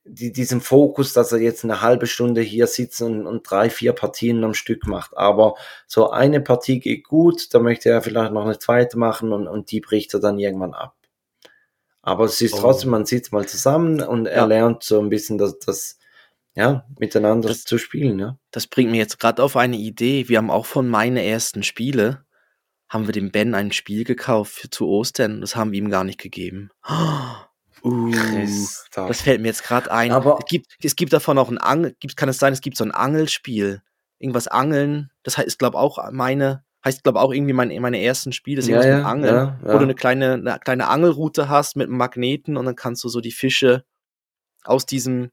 [0.05, 3.93] die, diesen Fokus, dass er jetzt eine halbe Stunde hier sitzt und, und drei, vier
[3.95, 5.17] Partien am Stück macht.
[5.17, 5.55] Aber
[5.87, 9.71] so eine Partie geht gut, da möchte er vielleicht noch eine zweite machen und, und
[9.71, 10.95] die bricht er dann irgendwann ab.
[12.03, 12.59] Aber es ist Oh.
[12.61, 14.45] trotzdem, man sitzt mal zusammen und er Ja.
[14.45, 15.99] lernt so ein bisschen das, das
[16.55, 18.39] ja, miteinander Das- zu spielen, ja.
[18.51, 20.29] Das bringt mir jetzt gerade auf eine Idee.
[20.29, 22.25] Wir haben auch von meine ersten Spiele,
[22.91, 25.41] haben wir dem Ben ein Spiel gekauft für, zu Ostern.
[25.41, 26.71] Das haben wir ihm gar nicht gegeben.
[27.85, 29.09] Uh, Christoph.
[29.09, 30.11] das fällt mir jetzt gerade ein.
[30.11, 31.95] Aber- es, gibt, es gibt davon auch ein Angel.
[32.01, 33.83] Gibt, kann es sein, es gibt so ein Angelspiel?
[34.19, 35.11] Irgendwas Angeln.
[35.23, 38.57] Das heißt, glaube auch meine, heißt, glaube auch irgendwie meine, meine ersten Spiele.
[38.57, 39.35] Das ist Ja, irgendwas ja, mit Angeln.
[39.35, 39.79] ja, Wo ja.
[39.79, 43.21] du eine kleine, eine kleine Angelroute hast mit einem Magneten und dann kannst du so
[43.21, 43.85] die Fische
[44.65, 45.31] aus diesem,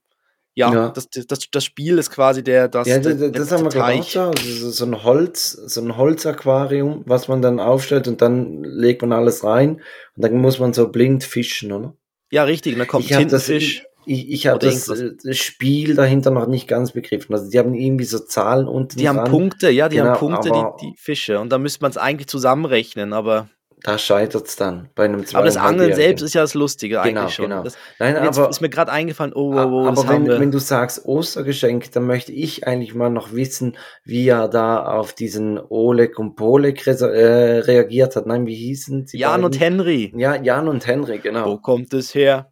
[0.54, 0.90] ja, Ja.
[0.90, 3.82] Das, das, das Spiel ist quasi der, das, ja, der, das, das haben wir der
[3.82, 4.42] glaube ich auch so.
[4.42, 9.14] Also so ein Holz, so ein Holzaquarium, was man dann aufstellt und dann legt man
[9.14, 9.76] alles rein
[10.16, 11.94] und dann muss man so blind fischen, oder?
[12.32, 12.78] Ja, richtig.
[12.78, 13.84] Dann kommt ich habe das, Tintenfisch.
[14.06, 17.34] ich, ich habe das, äh, das Spiel dahinter noch nicht ganz begriffen.
[17.34, 19.30] Also die haben irgendwie so Zahlen unten Die haben dran.
[19.30, 21.40] Punkte, ja, die haben Genau, Punkte, aber- die, die Fische.
[21.40, 23.50] Und da müsste man es eigentlich zusammenrechnen, aber,
[23.84, 27.36] Da scheitert's dann bei einem aber das Angeln selbst ist ja das Lustige Genau, eigentlich
[27.36, 27.46] schon.
[27.50, 27.64] genau.
[27.64, 30.52] Das, Nein, und aber ist mir gerade eingefallen, oh, wow, wow, das Aber wenn, wenn
[30.52, 35.60] du sagst Ostergeschenk, dann möchte ich eigentlich mal noch wissen, wie er da auf diesen
[35.60, 38.28] Oleg und Polek re äh, reagiert hat.
[38.28, 39.18] Nein, wie hießen sie?
[39.18, 39.78] Jan und beiden?
[39.80, 40.14] Henry.
[40.16, 41.58] Ja, Jan und Henry, Wo genau.
[41.58, 42.52] kommt es her?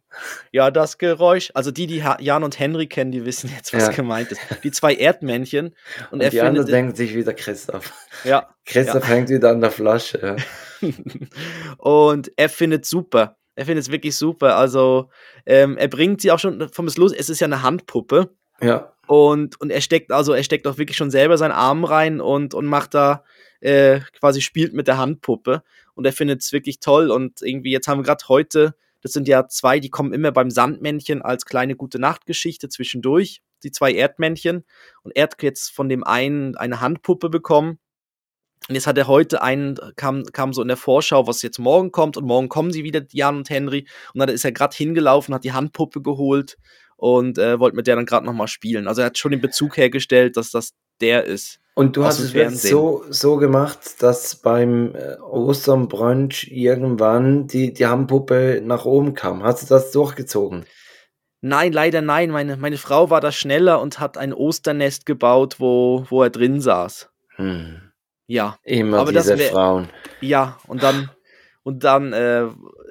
[0.50, 1.52] Ja, das Geräusch.
[1.54, 3.92] Also die, die Jan und Henry kennen, die wissen jetzt, was Ja.
[3.92, 4.40] gemeint ist.
[4.64, 5.66] Die zwei Erdmännchen.
[6.10, 7.92] Und, Und er die anderen denken sich wieder Christoph.
[8.24, 10.18] ja, Christoph hängt wieder an der Flasche.
[10.20, 10.36] Ja.
[11.78, 13.36] und er findet super.
[13.54, 14.56] Er findet es wirklich super.
[14.56, 15.10] Also
[15.46, 17.12] ähm, er bringt sie auch schon vom Los.
[17.12, 18.34] Es ist ja eine Handpuppe.
[18.60, 18.92] ja.
[19.06, 22.54] Und, und er steckt, also er steckt auch wirklich schon selber seinen Arm rein und,
[22.54, 23.24] und macht da
[23.60, 25.64] äh, quasi spielt mit der Handpuppe.
[25.94, 27.10] Und er findet es wirklich toll.
[27.10, 30.50] Und irgendwie, jetzt haben wir gerade heute, das sind ja zwei, die kommen immer beim
[30.50, 34.64] Sandmännchen als kleine gute Nachtgeschichte zwischendurch, die zwei Erdmännchen.
[35.02, 37.80] Und er hat jetzt von dem einen eine Handpuppe bekommen.
[38.70, 41.90] Und jetzt hat er heute einen, kam, kam so in der Vorschau, was jetzt morgen
[41.90, 42.16] kommt.
[42.16, 43.84] Und morgen kommen sie wieder, Jan und Henry.
[44.14, 46.56] Und dann ist er gerade hingelaufen, hat die Handpuppe geholt
[46.96, 48.86] und äh, wollte mit der dann gerade nochmal spielen.
[48.86, 51.58] Also er hat schon den Bezug hergestellt, dass das der ist.
[51.74, 52.70] Und du hast es Fernsehen.
[52.70, 59.42] so, so gemacht, dass beim äh, Osternbrunch irgendwann die, die Handpuppe nach oben kam.
[59.42, 60.64] Hast du das durchgezogen?
[61.40, 62.30] Nein, leider nein.
[62.30, 66.60] Meine, meine Frau war da schneller und hat ein Osternest gebaut, wo, wo er drin
[66.60, 67.08] saß.
[67.34, 67.89] Hm.
[68.30, 69.88] Ja, Immer Aber das diese wär- Frauen.
[70.20, 70.56] ja.
[70.68, 71.10] Und dann,
[71.64, 72.44] und dann äh,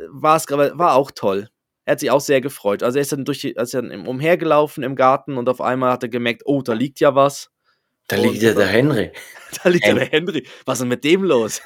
[0.09, 1.47] war es, war auch toll.
[1.85, 2.83] Er hat sich auch sehr gefreut.
[2.83, 6.03] Also er ist dann durch die, ist dann umhergelaufen im Garten und auf einmal hat
[6.03, 7.49] er gemerkt, oh, da liegt ja was.
[8.07, 9.11] Da Und- liegt ja der Henry.
[9.63, 10.45] Da liegt ja der Henry.
[10.65, 11.61] Was ist denn mit dem los?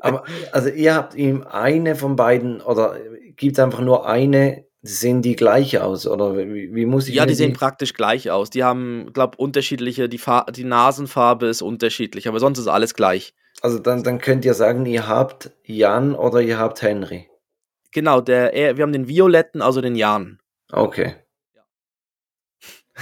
[0.00, 2.96] Aber also ihr habt ihm eine von beiden oder
[3.36, 7.34] gibt einfach nur eine, sehen die gleich aus oder wie, wie muss ich ja, die
[7.34, 8.50] sehen praktisch gleich aus.
[8.50, 13.34] Die haben, glaube unterschiedliche, die, Fa die Nasenfarbe ist unterschiedlich, aber sonst ist alles gleich.
[13.62, 17.28] Also dann, dann könnt ihr sagen, ihr habt Jan oder ihr habt Henry.
[17.92, 20.38] Genau, der, er, wir haben den Violetten, also den Jan.
[20.70, 21.14] Okay.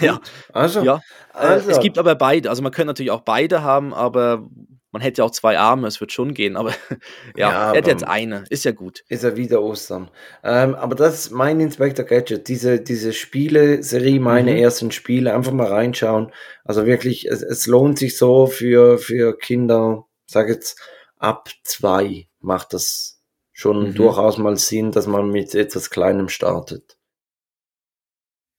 [0.00, 0.20] Ja,
[0.52, 0.96] Also, ja.
[1.34, 2.50] Äh, also Es gibt aber beide.
[2.50, 4.48] Also man könnte natürlich auch beide haben, aber
[4.94, 6.70] man hätte ja auch zwei Arme, es wird schon gehen, aber
[7.36, 9.02] ja, Ja, er hat aber- jetzt eine, ist ja gut.
[9.08, 10.10] Ist ja wieder Ostern.
[10.42, 14.58] Ähm, aber das ist mein Inspector Gadget, diese, diese Spiele-Serie, meine Mhm.
[14.58, 16.32] ersten Spiele, einfach mal reinschauen.
[16.64, 20.80] Also wirklich, es, es lohnt sich so für, für Kinder, sag jetzt,
[21.18, 23.20] ab zwei macht das
[23.52, 23.94] schon Mhm.
[23.96, 26.96] durchaus mal Sinn, dass man mit etwas Kleinem startet.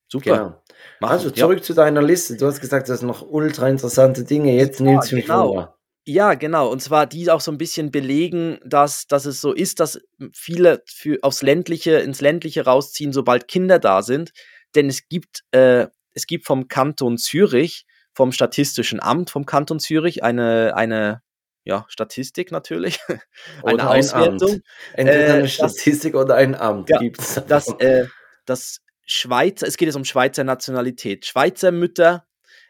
[0.08, 0.30] Super.
[0.36, 0.62] Genau.
[1.00, 1.12] Machen.
[1.12, 1.34] Also ja.
[1.34, 2.36] zurück zu deiner Liste.
[2.36, 4.54] Du hast gesagt, das sind noch ultra interessante Dinge.
[4.54, 5.48] Jetzt nimmst du mich genau.
[5.50, 5.75] wunder.
[6.08, 6.70] Ja, genau.
[6.70, 10.00] Und zwar die auch so ein bisschen belegen, dass, dass es so ist, dass
[10.32, 14.30] viele für, aufs ländliche, ins ländliche rausziehen, sobald Kinder da sind.
[14.76, 20.22] Denn es gibt, äh, es gibt vom Kanton Zürich, vom Statistischen Amt vom Kanton Zürich
[20.22, 21.22] eine, eine
[21.64, 23.00] ja, Statistik natürlich,
[23.64, 24.62] eine ein Auswertung, Amt.
[24.94, 27.42] Entweder Äh, eine das- Statistik oder ein Amt Ja, gibt's.
[27.48, 28.06] dass äh,
[28.44, 31.26] das Schweizer, es geht jetzt um Schweizer Nationalität.
[31.26, 32.25] Schweizer Mütter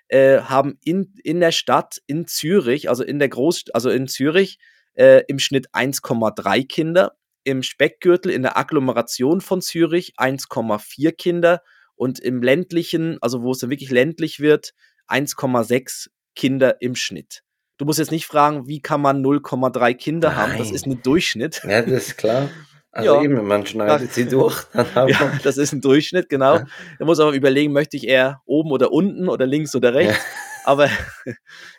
[0.09, 4.59] äh, haben in, in der Stadt in Zürich, also in der Groß, also in Zürich,
[4.95, 11.63] äh, im Schnitt 1,3 Kinder, im Speckgürtel in der Agglomeration von Zürich 1,4 Kinder
[11.95, 14.73] und im ländlichen, also wo es dann wirklich ländlich wird,
[15.09, 17.43] 1,6 Kinder im Schnitt.
[17.79, 20.57] Du musst jetzt nicht fragen, wie kann man 0,3 Kinder haben?
[20.57, 20.75] Das Nein.
[20.75, 21.63] ist ein Durchschnitt.
[21.65, 22.49] Ja, das ist klar.
[22.97, 23.23] Also Ja.
[23.23, 24.57] eben, man schneidet sie durch.
[24.95, 26.57] Ja, man, das ist ein Durchschnitt, genau.
[26.57, 26.65] Ja.
[26.99, 30.19] Da muss aber überlegen, möchte ich eher oben oder unten oder links oder rechts.
[30.65, 30.89] Aber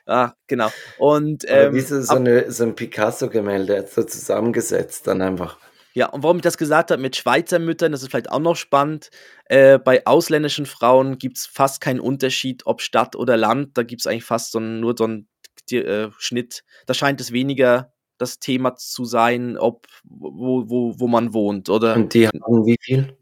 [0.08, 0.70] ja, genau.
[1.00, 5.58] Und ähm, wie so, eine, so ein Picasso-Gemälde so zusammengesetzt, dann einfach.
[5.94, 8.56] ja, und warum ich das gesagt habe mit Schweizer Müttern, das ist vielleicht auch noch
[8.56, 9.10] spannend.
[9.46, 13.76] Äh, bei ausländischen Frauen gibt es fast keinen Unterschied, ob Stadt oder Land.
[13.78, 15.28] Da gibt es eigentlich fast so einen, nur so einen
[15.72, 16.64] die, äh, Schnitt.
[16.86, 21.70] Da scheint es weniger das Thema zu sein, ob wo, wo, wo man wohnt.
[21.70, 23.18] Oder Und die haben wie viel?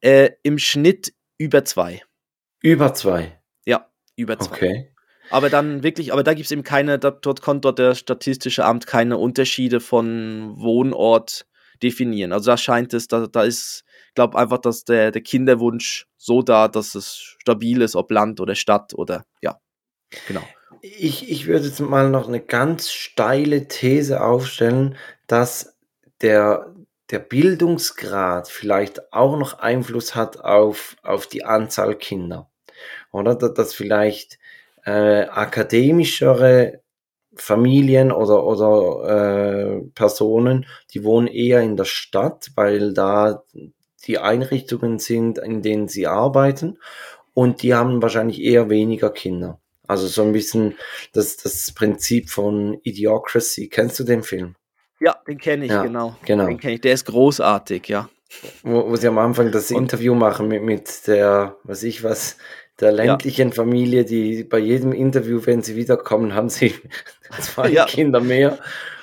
[0.00, 2.02] äh, im Schnitt über zwei.
[2.62, 3.40] Über zwei.
[3.64, 4.54] Ja, über zwei.
[4.54, 4.92] Okay.
[5.30, 8.64] Aber dann wirklich, aber da gibt es eben keine, da, dort konnte dort der Statistische
[8.64, 11.46] Amt keine Unterschiede von Wohnort
[11.82, 12.32] definieren.
[12.32, 16.42] Also da scheint es, da, da ist, ich glaube einfach, dass der, der Kinderwunsch so
[16.42, 19.58] da, dass es stabil ist, ob Land oder Stadt oder ja,
[20.26, 20.42] genau.
[20.82, 25.76] Ich, ich würde jetzt mal noch eine ganz steile These aufstellen, dass
[26.22, 26.74] der,
[27.10, 32.48] der Bildungsgrad vielleicht auch noch Einfluss hat auf, auf die Anzahl Kinder.
[33.12, 34.38] Oder Da- dass vielleicht
[34.86, 36.82] äh, akademischere
[37.36, 43.44] Familien oder, oder äh, Personen, die wohnen eher in der Stadt, weil da
[44.06, 46.78] die Einrichtungen sind, in denen sie arbeiten
[47.34, 49.60] und die haben wahrscheinlich eher weniger Kinder.
[49.90, 50.76] Also so ein bisschen
[51.12, 53.68] das, das Prinzip von Idiocracy.
[53.68, 54.54] Kennst du den Film?
[55.00, 56.16] Ja, den kenne ich, Ja, genau.
[56.24, 56.46] genau.
[56.46, 58.08] Den kenne ich, der ist großartig, ja.
[58.62, 62.36] Wo, wo sie am Anfang das Und- Interview machen mit, mit der, was ich was,
[62.78, 66.74] der ländlichen Familie, die bei jedem Interview, wenn sie wiederkommen, haben sie
[67.40, 67.84] zwei Ja.
[67.86, 68.58] Kinder mehr.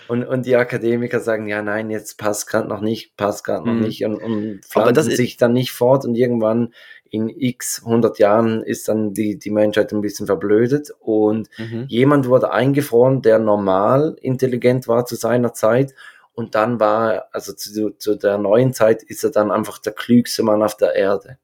[0.08, 3.74] Und, und die Akademiker sagen, ja, nein, jetzt passt gerade noch nicht, passt gerade noch
[3.74, 3.82] Mhm.
[3.82, 6.74] nicht und, und pflanzen sich dann nicht fort und irgendwann
[7.12, 11.86] in x 100 Jahren ist dann die, die Menschheit ein bisschen verblödet und Mhm.
[11.88, 15.94] jemand wurde eingefroren, der normal intelligent war zu seiner Zeit.
[16.34, 19.94] Und dann war, er- also zu, zu der neuen Zeit, ist er dann einfach der
[19.94, 21.38] klügste Mann auf der Erde.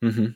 [0.00, 0.34] Mhm.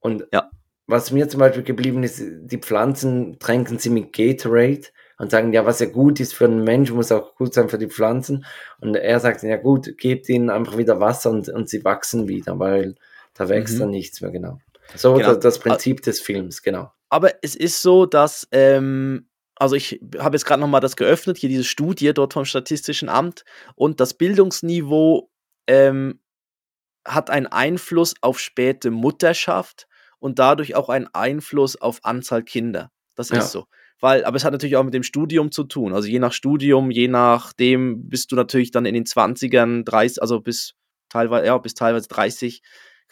[0.00, 0.50] Und Ja.
[0.86, 4.82] was mir zum Beispiel geblieben ist, die Pflanzen tränken sie mit Gatorade
[5.18, 7.78] und sagen, ja, was ja gut ist für einen Mensch, muss auch gut sein für
[7.78, 8.44] die Pflanzen.
[8.80, 12.58] Und er sagt, ja gut, gebt ihnen einfach wieder Wasser und, und sie wachsen wieder,
[12.58, 12.96] weil
[13.34, 13.80] da wächst Mhm.
[13.80, 14.58] dann nichts mehr, genau.
[14.94, 15.28] So Genau.
[15.34, 16.90] das, das Prinzip des Films, genau.
[17.08, 21.48] Aber es ist so, dass, ähm, also ich habe jetzt gerade nochmal das geöffnet, hier
[21.48, 25.30] diese Studie dort vom Statistischen Amt und das Bildungsniveau
[25.66, 26.20] ähm,
[27.06, 29.86] hat einen Einfluss auf späte Mutterschaft
[30.18, 32.90] und dadurch auch einen Einfluss auf Anzahl Kinder.
[33.16, 33.38] Das Ja.
[33.38, 33.66] ist so.
[34.00, 35.92] Weil, aber es hat natürlich auch mit dem Studium zu tun.
[35.92, 40.40] Also je nach Studium, je nachdem bist du natürlich dann in den 20ern, 30, also
[40.40, 40.74] bis
[41.08, 42.62] teilweise, ja, bis teilweise 30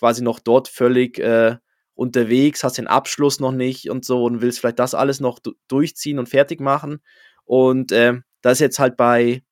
[0.00, 1.56] quasi noch dort völlig äh,
[1.94, 5.52] unterwegs, hast den Abschluss noch nicht und so und willst vielleicht das alles noch du-
[5.68, 7.02] durchziehen und fertig machen.
[7.44, 9.44] Und ähm, da ist jetzt halt bei,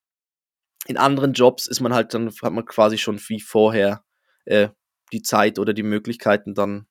[0.87, 4.03] in anderen Jobs ist man halt dann, hat man quasi schon wie vorher
[4.47, 4.71] äh,
[5.13, 6.87] die Zeit oder die Möglichkeiten dann,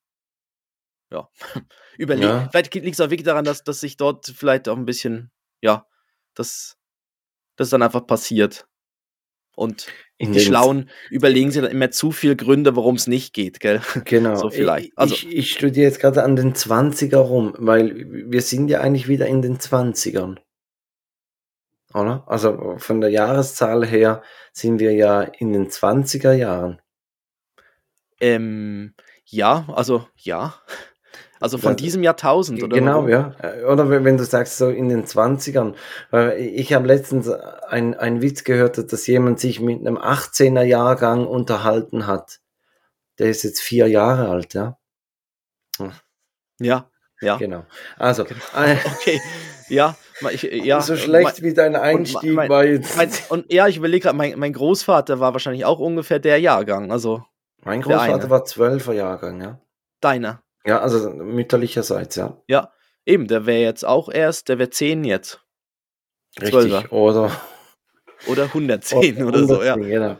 [1.10, 1.28] ja,
[1.98, 2.28] überlegen.
[2.28, 2.48] Ja.
[2.50, 5.88] Vielleicht liegt es auch wirklich daran, dass, dass sich dort vielleicht auch ein bisschen, ja,
[6.34, 6.78] das,
[7.56, 8.67] das dann einfach passiert.
[9.58, 9.88] Und
[10.18, 13.80] In die Schlauen überlegen sich dann immer zu viel Gründe, warum es nicht geht, gell?
[14.04, 14.36] Genau.
[14.36, 14.86] So vielleicht.
[14.88, 18.80] Ich, Also- ich, ich studiere jetzt gerade an den 20er rum, weil wir sind ja
[18.80, 20.38] eigentlich wieder in den 20ern.
[21.92, 22.22] Oder?
[22.26, 26.80] Also von der Jahreszahl her sind wir ja in den 20er Jahren.
[28.20, 28.94] Ähm,
[29.24, 30.54] ja, also ja.
[31.40, 32.76] Also von Das- diesem Jahrtausend, oder?
[32.76, 33.08] Genau, warum?
[33.10, 33.34] ja.
[33.68, 35.74] Oder wenn du sagst, so in den 20ern.
[36.10, 41.26] Weil ich habe letztens ein- einen Witz gehört, dass jemand sich mit einem 18er Jahrgang
[41.26, 42.40] unterhalten hat.
[43.18, 44.76] Der ist jetzt vier Jahre alt, ja.
[46.60, 46.88] Ja,
[47.20, 47.36] ja.
[47.36, 47.64] Genau.
[47.96, 48.26] Also, äh,
[49.00, 49.20] Okay,
[49.68, 49.96] ja,
[50.32, 50.80] ich, ja.
[50.80, 52.96] so und schlecht mein- wie dein Einstieg mein- war jetzt.
[52.96, 56.90] Mein, und ja, ich überlege gerade, mein, mein Großvater war wahrscheinlich auch ungefähr der Jahrgang,
[56.90, 57.22] also
[57.64, 59.60] mein Großvater war 12er Jahrgang, ja.
[60.00, 60.42] deiner.
[60.68, 62.40] Ja, also mütterlicherseits, ja.
[62.46, 62.72] Ja,
[63.06, 65.40] eben, der wäre jetzt auch erst, der wäre 10 jetzt.
[66.38, 66.50] Richtig.
[66.70, 66.92] Zwölfer.
[66.92, 67.32] Oder
[68.26, 69.74] Oder 110 oder so, ja.
[69.74, 70.16] 110, Genau.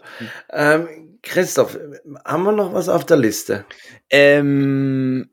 [0.51, 1.79] Ähm, Christoph,
[2.25, 3.67] haben wir noch was auf der Liste?
[4.09, 5.31] Ähm,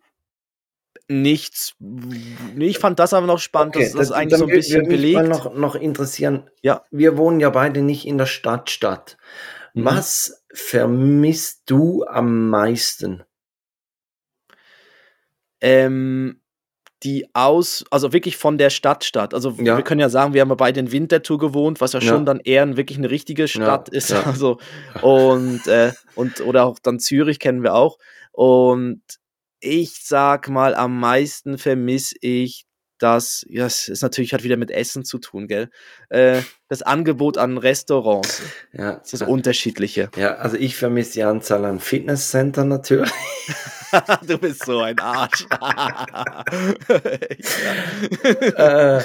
[1.08, 1.76] nichts.
[1.80, 5.14] Nee, ich fand das aber noch spannend, dass das eigentlich so ein bisschen würde mich
[5.14, 5.30] belegt.
[5.30, 6.50] noch, noch interessieren.
[6.62, 6.84] Ja.
[6.92, 9.18] Wir wohnen ja beide nicht in der Stadt, Stadt.
[9.76, 9.86] Mhm.
[9.86, 13.24] Was vermisst du am meisten?
[15.62, 16.42] Ähm,
[17.04, 19.34] die aus, also wirklich von der Stadt Stadt.
[19.34, 19.76] Also Ja.
[19.78, 22.08] wir können ja sagen, wir haben ja beide in Winterthur gewohnt, was ja Ja.
[22.10, 24.12] schon dann eher ein- wirklich eine richtige Stadt ist.
[24.14, 24.58] Also
[25.02, 27.98] und äh, und oder auch dann Zürich kennen wir auch.
[28.32, 29.02] Und
[29.60, 32.66] ich sag mal, am meisten vermisse ich
[33.00, 35.70] das, ja, es ist natürlich hat wieder mit Essen zu tun, gell?
[36.10, 38.42] Äh, das Angebot an Restaurants.
[38.74, 40.10] Ja, Das ist das Unterschiedliche.
[40.16, 43.12] ja, also ich vermisse die Anzahl an Fitnesscenter natürlich.
[44.28, 45.46] du bist so ein Arsch.
[48.58, 49.02] äh,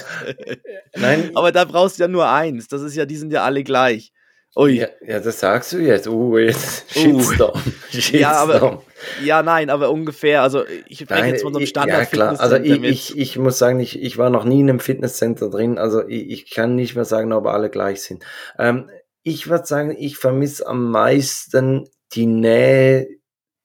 [0.96, 2.68] nein, Aber da brauchst du ja nur eins.
[2.68, 4.12] Das ist ja, die sind ja alle gleich.
[4.56, 4.78] Ui.
[4.80, 6.08] ja, ja, das sagst du jetzt.
[6.08, 7.20] Uh, jetzt Uh.
[7.22, 7.60] Shitstorm.
[7.90, 8.20] Shitstorm.
[8.20, 8.82] Ja, aber
[9.22, 10.42] Ja, nein, aber ungefähr.
[10.42, 12.40] Also ich spreche jetzt von so einem ich- standard Ja, klar.
[12.40, 15.78] Also ich, ich, ich muss sagen, ich, ich war noch nie in einem Fitnesscenter drin.
[15.78, 18.24] Also ich, ich kann nicht mehr sagen, ob alle gleich sind.
[18.58, 18.90] Ähm,
[19.22, 23.08] ich würde sagen, ich vermisse am meisten die Nähe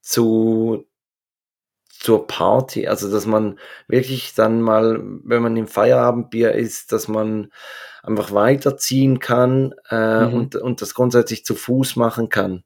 [0.02, 0.86] zu
[1.90, 3.58] zur Party, also dass man
[3.88, 7.52] wirklich dann mal, wenn man im Feierabendbier ist, dass man
[8.04, 10.34] einfach weiterziehen kann äh, Mhm.
[10.34, 12.64] und, und das grundsätzlich zu Fuß machen kann.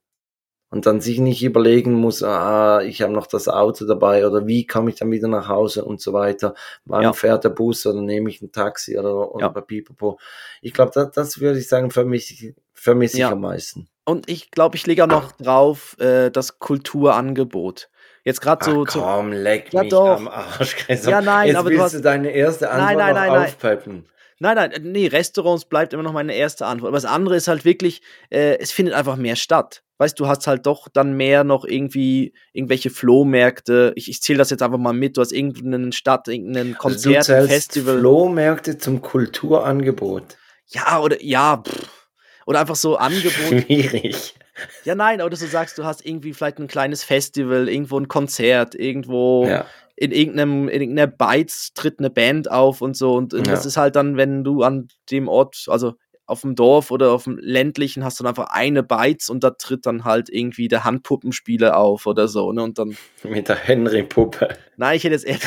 [0.72, 4.68] Und dann sich nicht überlegen muss, ah, ich habe noch das Auto dabei oder wie
[4.68, 6.54] komme ich dann wieder nach Hause und so weiter.
[6.86, 7.14] Wann Ja.
[7.14, 9.50] fährt der Bus oder nehme ich ein Taxi oder, oder Ja.
[9.50, 10.20] bei Pipapo.
[10.62, 13.32] Ich glaube, das, das würde ich sagen, vermisse ich, vermisse ich Ja.
[13.32, 13.88] am meisten.
[14.06, 17.90] Und ich glaube, ich lege auch noch drauf äh, das Kulturangebot.
[18.24, 20.18] Jetzt gerade so, komm, leck Ja, mich doch.
[20.18, 20.76] am Arsch.
[20.76, 21.12] Christoph.
[21.12, 23.42] Ja, nein, Jetzt aber du willst hast- du deine erste Antwort nein, noch nein, nein.
[23.48, 24.06] aufpeppen.
[24.40, 26.90] Nein, nein, nee, Restaurants bleibt immer noch meine erste Antwort.
[26.90, 29.84] Aber das andere ist halt wirklich, äh, es findet einfach mehr statt.
[30.00, 33.92] Weißt du, hast halt doch dann mehr noch irgendwie irgendwelche Flohmärkte.
[33.96, 35.18] Ich, ich zähle das jetzt einfach mal mit.
[35.18, 38.00] Du hast irgendeine Stadt, irgendein Also Konzert, zählst Festival.
[38.00, 40.38] Flohmärkte zum Kulturangebot.
[40.68, 42.08] Ja, oder ja, pff.
[42.46, 43.32] oder einfach so Angebot.
[43.68, 44.36] Schwierig.
[44.84, 48.76] Ja, nein, oder du sagst, du hast irgendwie vielleicht ein kleines Festival, irgendwo ein Konzert,
[48.76, 49.66] irgendwo Ja.
[49.96, 53.16] in irgendeinem, in irgendeiner Beiz tritt eine Band auf und so.
[53.16, 53.68] Und, und das Ja.
[53.68, 55.96] ist halt dann, wenn du an dem Ort, also
[56.30, 59.50] auf dem Dorf oder auf dem ländlichen, hast du dann einfach eine Beiz und da
[59.52, 62.52] tritt dann halt irgendwie der Handpuppenspieler auf oder so.
[62.52, 62.62] Ne?
[62.64, 64.50] Und dann, Mit der Henry-Puppe.
[64.78, 65.38] nein, ich hätte jetzt eher,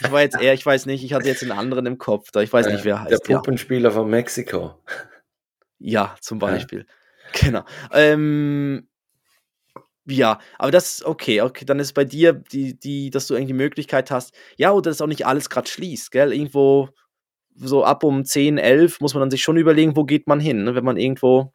[0.00, 2.40] ich war jetzt eher, ich weiß nicht, ich hatte jetzt einen anderen im Kopf, da
[2.40, 3.28] ich weiß nicht, wer Äh, Der heißt.
[3.28, 3.36] Ja.
[3.38, 4.74] Puppenspieler von Mexiko.
[5.78, 6.86] Ja, zum Beispiel.
[7.32, 7.64] Genau.
[7.92, 8.86] Ähm,
[10.04, 13.58] ja, aber das, okay, okay, dann ist bei dir, die, die, dass du irgendwie die
[13.58, 16.32] Möglichkeit hast, ja, oder dass auch nicht alles gerade schließt, gell?
[16.32, 16.88] Irgendwo
[17.56, 20.64] so ab um 10, 11 muss man dann sich schon überlegen, wo geht man hin,
[20.64, 20.74] ne?
[20.74, 21.52] wenn man irgendwo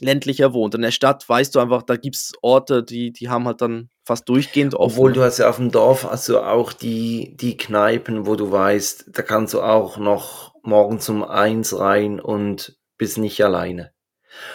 [0.00, 0.74] ländlicher wohnt.
[0.74, 3.88] In der Stadt weißt du einfach, da gibt es Orte, die, die haben halt dann
[4.04, 4.92] fast durchgehend offen.
[4.94, 8.50] Obwohl du hast ja auf dem Dorf hast du auch die, die Kneipen, wo du
[8.50, 13.92] weißt, da kannst du auch noch morgens um eins rein und bist nicht alleine.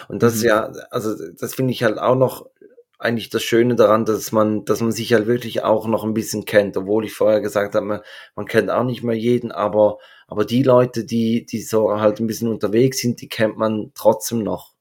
[0.08, 0.48] Und das ist Mhm.
[0.48, 2.46] ja, also das finde ich halt auch noch
[2.98, 6.44] eigentlich das Schöne daran, dass man, dass man sich halt wirklich auch noch ein bisschen
[6.44, 8.00] kennt, obwohl ich vorher gesagt habe, man,
[8.34, 12.26] man kennt auch nicht mehr jeden, aber, aber die Leute, die, die so halt ein
[12.26, 14.74] bisschen unterwegs sind, die kennt man trotzdem noch.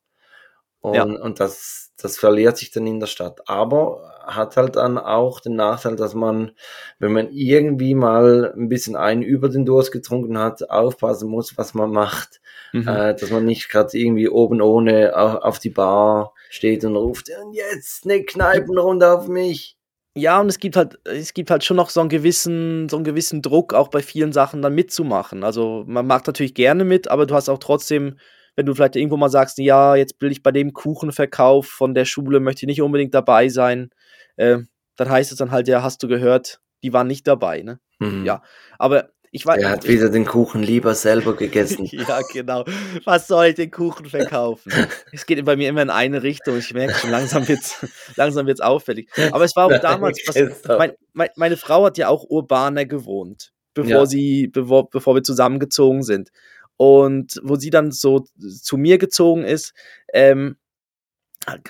[0.79, 1.03] Und, Ja.
[1.03, 3.41] und das, das verliert sich dann in der Stadt.
[3.47, 6.51] Aber hat halt dann auch den Nachteil, dass man,
[6.99, 11.73] wenn man irgendwie mal ein bisschen einen über den Durst getrunken hat, aufpassen muss, was
[11.73, 12.41] man macht.
[12.73, 12.87] Mhm.
[12.87, 17.29] Äh, dass man nicht gerade irgendwie oben ohne auf, auf die Bar steht und ruft,
[17.43, 19.77] und jetzt eine Kneipenrunde auf mich.
[20.15, 23.03] Ja, und es gibt halt, es gibt halt schon noch so einen gewissen, so einen
[23.03, 25.43] gewissen Druck, auch bei vielen Sachen dann mitzumachen.
[25.43, 28.17] Also man macht natürlich gerne mit, aber du hast auch trotzdem,
[28.55, 32.05] wenn du vielleicht irgendwo mal sagst, ja, jetzt will ich bei dem Kuchenverkauf von der
[32.05, 33.91] Schule, möchte ich nicht unbedingt dabei sein,
[34.37, 34.57] äh,
[34.95, 37.79] dann heißt es dann halt, ja, hast du gehört, die waren nicht dabei, ne?
[37.99, 38.25] Mhm.
[38.25, 38.41] Ja.
[38.79, 41.85] Aber ich weiß, Er hat wieder den Kuchen lieber selber gegessen.
[41.91, 42.65] ja, genau.
[43.05, 44.71] Was soll ich den Kuchen verkaufen?
[45.11, 46.57] es geht bei mir immer in eine Richtung.
[46.57, 47.85] Ich merke schon, langsam wird's,
[48.15, 49.09] langsam wird's auffällig.
[49.31, 50.35] Aber es war auch damals, was,
[50.77, 54.05] mein, mein, meine Frau hat ja auch urbaner gewohnt, bevor Ja.
[54.05, 56.29] sie, bevor, bevor wir zusammengezogen sind.
[56.75, 58.25] Und wo sie dann so
[58.61, 59.73] zu mir gezogen ist,
[60.13, 60.57] ähm,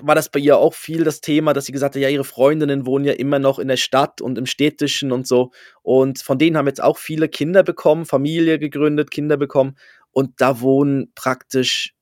[0.01, 2.85] war das bei ihr auch viel das Thema, dass sie gesagt hat, ja, ihre Freundinnen
[2.85, 5.51] wohnen ja immer noch in der Stadt und im Städtischen und so.
[5.83, 9.77] Und von denen haben jetzt auch viele Kinder bekommen, Familie gegründet, Kinder bekommen.
[10.11, 11.93] Und da wohnen praktisch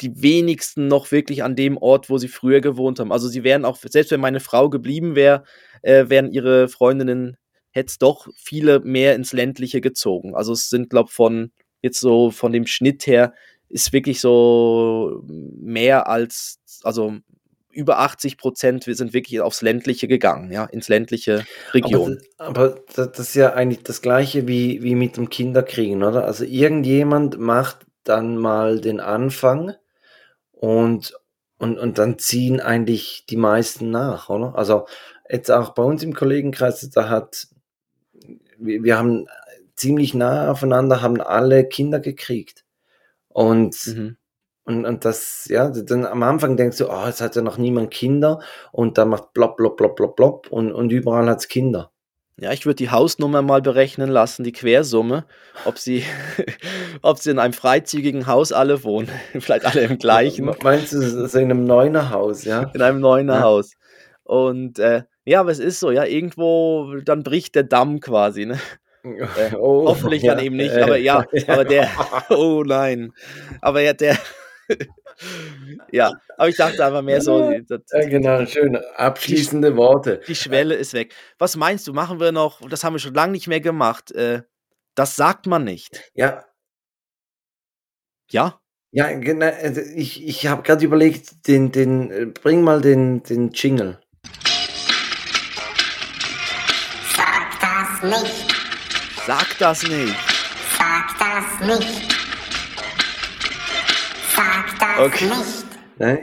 [0.00, 3.12] die wenigsten noch wirklich an dem Ort, wo sie früher gewohnt haben.
[3.12, 5.44] Also sie wären auch, selbst wenn meine Frau geblieben wäre,
[5.82, 7.36] äh, wären ihre Freundinnen,
[7.70, 10.34] hätte es doch viele mehr ins Ländliche gezogen.
[10.34, 11.52] Also es sind, glaube von
[11.82, 13.34] jetzt so von dem Schnitt her,
[13.74, 17.16] ist wirklich so mehr als, also
[17.72, 22.20] über 80 Prozent wir sind wirklich aufs Ländliche gegangen, ja, ins ländliche Region.
[22.38, 26.24] Aber, aber das, ist ja eigentlich das Gleiche wie, wie mit dem Kinderkriegen, oder?
[26.24, 29.74] Also irgendjemand macht dann mal den Anfang
[30.52, 31.18] und,
[31.58, 34.54] und, und dann ziehen eigentlich die meisten nach, oder?
[34.54, 34.86] Also
[35.28, 37.48] jetzt auch bei uns im Kollegenkreis, da hat,
[38.56, 39.26] wir, wir haben
[39.74, 42.63] ziemlich nah aufeinander, haben alle Kinder gekriegt.
[43.34, 44.16] Und, Mhm.
[44.64, 47.90] und, und das, ja, dann am Anfang denkst du, oh, es hat ja noch niemand
[47.90, 48.40] Kinder
[48.72, 51.90] und dann macht plopp, plopp, plopp, plopp, plopp und, und überall hat's Kinder.
[52.40, 55.24] Ja, ich würde die Hausnummer mal berechnen lassen, die Quersumme,
[55.66, 56.04] ob sie,
[57.02, 59.08] ob sie in einem freizügigen Haus alle wohnen.
[59.38, 62.70] Vielleicht alle im gleichen, Meinst du, so in einem Neunerhaus, ja?
[62.74, 63.40] in einem neuner Ja.
[63.42, 63.72] Haus.
[64.22, 68.58] Und äh, ja, aber es ist so, ja, irgendwo, dann bricht der Damm quasi, ne?
[69.58, 71.90] Oh, Hoffentlich dann eben nicht, äh, aber ja, aber der,
[72.30, 73.12] oh nein,
[73.60, 74.16] aber ja, der,
[75.92, 78.76] ja, aber ich dachte einfach mehr so, die, das- Ja, genau, schön.
[78.96, 80.20] Abschließende Worte.
[80.26, 81.14] die Schwelle ist weg.
[81.38, 84.42] Was meinst du, machen wir noch, das haben wir schon lange nicht mehr gemacht, äh,
[84.94, 86.44] das sagt man nicht, Ja,
[88.30, 88.58] ja?
[88.92, 89.46] ja, genau.
[89.62, 93.98] also Ich, ich habe gerade überlegt, den, den, äh, bring mal den, den Jingle.
[97.14, 98.53] Sag das nicht.
[99.26, 100.14] Sag das nicht.
[100.78, 102.14] Sag das nicht.
[104.36, 105.24] Sag das Okay.
[105.26, 105.64] nicht.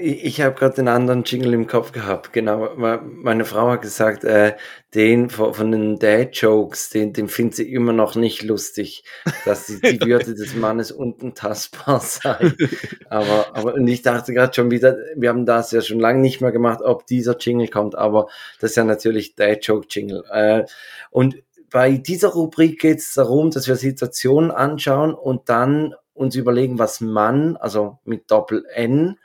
[0.01, 2.33] Ich, ich habe gerade den anderen Jingle im Kopf gehabt.
[2.33, 4.55] Genau, me- meine Frau hat gesagt, äh,
[4.93, 9.05] den von, von den Dad-Jokes, den, den findet sie immer noch nicht lustig,
[9.45, 12.51] dass die, die Würde des Mannes untastbar sei.
[13.09, 16.41] Aber, aber und ich dachte gerade schon wieder, wir haben das ja schon lange nicht
[16.41, 18.27] mehr gemacht, ob dieser Jingle kommt, aber
[18.59, 20.25] das ist ja natürlich Dad-Joke-Jingle.
[20.29, 20.65] Äh,
[21.11, 21.37] und
[21.71, 27.01] bei dieser Rubrik geht es darum, dass wir Situationen anschauen und dann uns überlegen, was
[27.01, 29.17] man, also mit Doppel-N,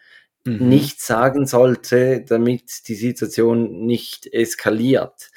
[0.47, 0.69] Mhm.
[0.69, 5.31] nicht sagen sollte, damit die Situation nicht eskaliert.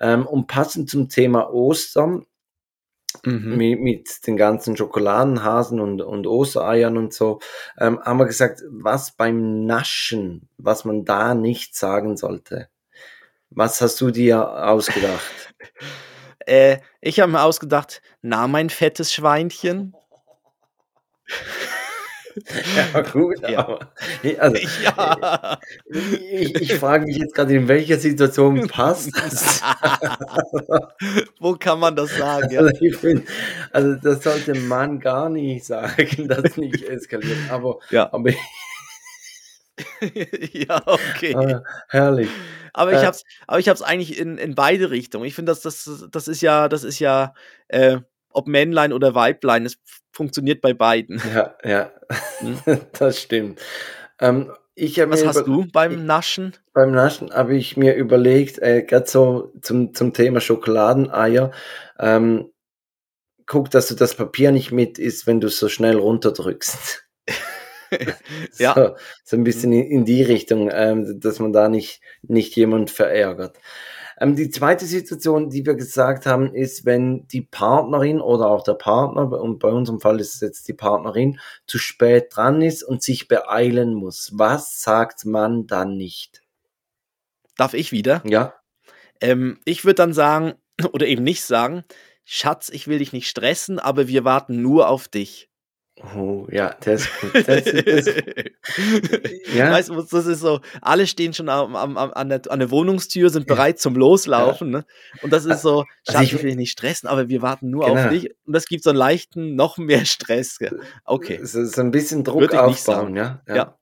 [0.00, 2.26] Ähm, und passend zum Thema Ostern,
[3.24, 3.56] Mhm.
[3.56, 7.40] mit, mit den ganzen Schokoladenhasen und, und Ostereiern und so,
[7.78, 12.68] ähm, haben wir gesagt, was beim Naschen, was man da nicht sagen sollte.
[13.50, 15.54] Was hast du dir ausgedacht?
[16.46, 19.94] Äh, ich habe mir ausgedacht, na, mein fettes Schweinchen.
[22.94, 23.58] ja, gut, Ja.
[23.60, 23.92] aber
[24.38, 25.58] also, Ja.
[25.90, 29.62] ich, ich frage mich jetzt gerade, in welcher Situation passt das?
[31.40, 32.50] Wo kann man das sagen?
[32.52, 32.60] Ja?
[32.60, 33.26] Also, find,
[33.72, 37.38] also das sollte man gar nicht sagen, dass nicht eskaliert.
[37.50, 38.12] Aber, Ja.
[38.12, 38.30] aber
[40.52, 41.32] ja, okay.
[41.32, 42.28] äh, herrlich.
[42.72, 45.24] Aber ich äh, hab's, aber ich hab's eigentlich in, in beide Richtungen.
[45.24, 47.34] Ich finde, das, das, das ist ja, das ist ja,
[47.68, 47.98] äh,
[48.30, 49.78] ob Männlein oder Weiblein, es
[50.12, 51.22] funktioniert bei beiden.
[51.34, 51.90] Ja, ja,
[52.38, 52.58] Hm.
[52.98, 53.60] das stimmt.
[54.20, 56.52] Ähm, ich Was hast du beim Naschen?
[56.74, 61.50] Beim Naschen habe ich mir überlegt, äh, gerade so zum, zum Thema Schokoladeneier,
[61.98, 62.50] ähm,
[63.46, 67.05] guck, dass du das Papier nicht mit isst, wenn du es so schnell runterdrückst.
[68.58, 68.74] Ja.
[68.74, 73.58] So, so ein bisschen in, die Richtung, ähm, dass man da nicht, nicht jemand verärgert.
[74.18, 78.74] Ähm, die zweite Situation, die wir gesagt haben, ist, wenn die Partnerin oder auch der
[78.74, 83.02] Partner, und bei unserem Fall ist es jetzt die Partnerin, zu spät dran ist und
[83.02, 84.32] sich beeilen muss.
[84.34, 86.42] Was sagt man dann nicht?
[87.56, 88.22] Darf ich wieder?
[88.26, 88.54] Ja,
[89.20, 90.54] Ähm, ich würde dann sagen,
[90.92, 91.84] oder eben nicht sagen,
[92.24, 95.48] Schatz, ich will dich nicht stressen, aber wir warten nur auf dich.
[96.14, 97.48] Oh, ja, das ist gut.
[97.48, 98.14] Das, das,
[99.54, 102.58] ja, Weißt du, das ist so, alle stehen schon am, am, am, an, der, an
[102.58, 104.70] der Wohnungstür, sind bereit zum Loslaufen.
[104.70, 104.84] Ne?
[105.22, 108.02] Und das ist so, Schatz, ich- will dich nicht stressen, aber wir warten nur Genau.
[108.04, 108.30] auf dich.
[108.44, 110.58] Und das gibt so einen leichten, noch mehr Stress.
[111.04, 111.40] Okay.
[111.44, 113.42] so, so ein bisschen Druck Würde aufbauen, ja.
[113.48, 113.78] Ja.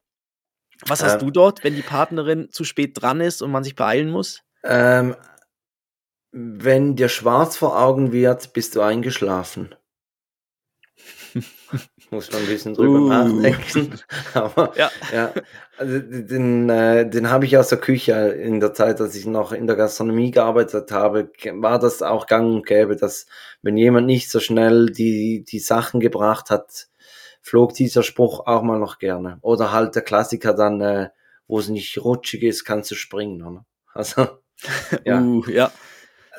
[0.87, 1.21] Was hast Ähm.
[1.21, 4.43] du dort, wenn die Partnerin zu spät dran ist und man sich beeilen muss?
[4.62, 5.15] Ähm,
[6.33, 9.75] Wenn dir schwarz vor Augen wird, bist du eingeschlafen.
[12.15, 13.09] Muss man ein bisschen drüber Uh.
[13.09, 13.99] nachdenken.
[14.35, 14.91] Aber Ja.
[15.12, 15.33] ja,
[15.77, 19.53] also den, äh, den habe ich aus der Küche in der Zeit, als ich noch
[19.53, 23.27] in der Gastronomie gearbeitet habe, war das auch gang und gäbe, dass
[23.62, 26.89] wenn jemand nicht so schnell die, die Sachen gebracht hat,
[27.43, 29.39] flog dieser Spruch auch mal noch gerne.
[29.43, 31.09] Oder halt der Klassiker dann, äh,
[31.49, 33.43] wo es nicht rutschig ist, kannst du springen.
[33.43, 33.67] Oder?
[33.93, 34.29] Also,
[35.05, 35.73] ja, Uh, ja.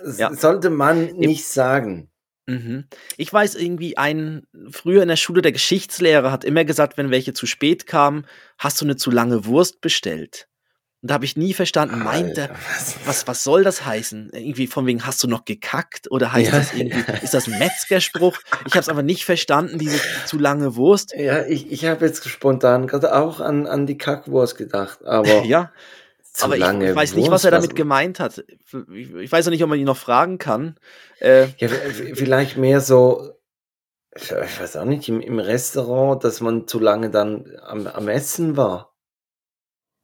[0.04, 0.34] das ja.
[0.34, 2.10] sollte man nicht sagen.
[2.48, 2.86] Mhm.
[3.18, 7.34] Ich weiß irgendwie, ein früher in der Schule der Geschichtslehrer hat immer gesagt, wenn welche
[7.34, 8.26] zu spät kamen,
[8.58, 10.48] hast du eine zu lange Wurst bestellt.
[11.02, 12.50] Und da habe ich nie verstanden, meint er,
[13.06, 14.32] was- was, soll das heißen?
[14.34, 16.10] Irgendwie von wegen, hast du noch gekackt?
[16.10, 18.40] Oder heißt Ja, das irgendwie, ist das ein Metzgerspruch?
[18.66, 21.14] Ich habe es aber nicht verstanden, diese zu lange Wurst.
[21.16, 25.72] Ja, ich, ich habe jetzt spontan gerade auch an, an die Kackwurst gedacht, aber Ja,
[26.36, 28.44] zu aber ich, lange ich weiß nicht, was er damit gemeint hat.
[28.94, 30.78] Ich, ich weiß auch nicht, ob man ihn noch fragen kann.
[31.20, 31.68] Äh, Ja,
[32.14, 33.32] vielleicht mehr so,
[34.16, 38.56] ich weiß auch nicht, im, im Restaurant, dass man zu lange dann am, am Essen
[38.58, 38.94] war,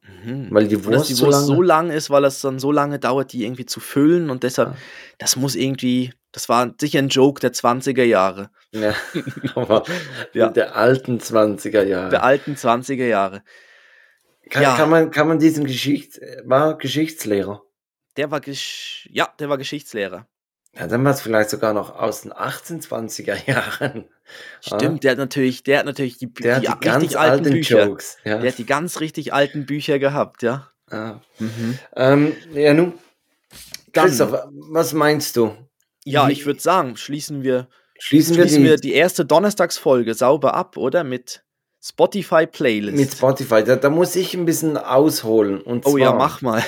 [0.02, 0.48] mhm.
[0.50, 1.46] weil die Wurst, die Wurst lange.
[1.46, 4.70] so lang ist, weil es dann so lange dauert, die irgendwie zu füllen und deshalb,
[4.70, 4.76] Ah.
[5.18, 8.94] das muss irgendwie, das war sicher ein Joke der 20er Jahre, ja,
[9.54, 9.84] aber
[10.32, 10.48] Ja.
[10.48, 12.10] der alten 20er Jahre.
[12.10, 13.42] der alten 20er Jahre.
[14.50, 14.76] Kann, ja.
[14.76, 17.62] kann, man, kann man diesen Geschicht, war Geschichtslehrer?
[18.16, 20.26] Der war, Gesch ja, der war Geschichtslehrer.
[20.74, 24.06] Ja, dann war es vielleicht sogar noch aus den 1820er Jahren.
[24.60, 27.50] Stimmt, der hat natürlich, der hat natürlich die, Der die die ganz richtig alten alten
[27.52, 27.86] Bücher.
[27.86, 28.16] Jokes.
[28.24, 28.38] Ja.
[28.38, 30.70] Der hat die ganz richtig alten Bücher gehabt, ja.
[30.90, 31.20] Ah.
[31.38, 31.78] Mhm.
[31.96, 32.94] Ähm, ja, nun,
[33.92, 35.54] Christoph, was meinst du?
[36.04, 37.68] Ja, ich würde sagen, schließen wir,
[37.98, 41.04] Schließen, wir schließen die, wir die erste Donnerstagsfolge sauber ab, oder?
[41.04, 41.44] Mit
[41.82, 42.96] Spotify Playlist.
[42.96, 43.64] mit Spotify?
[43.64, 45.60] Da, da muss ich ein bisschen ausholen.
[45.60, 46.62] Und oh ja, zwar- mach mal.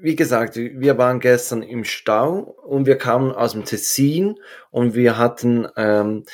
[0.00, 4.34] wie gesagt, wir waren gestern im Stau und wir kamen aus dem Tessin
[4.70, 6.24] und wir hatten ähm,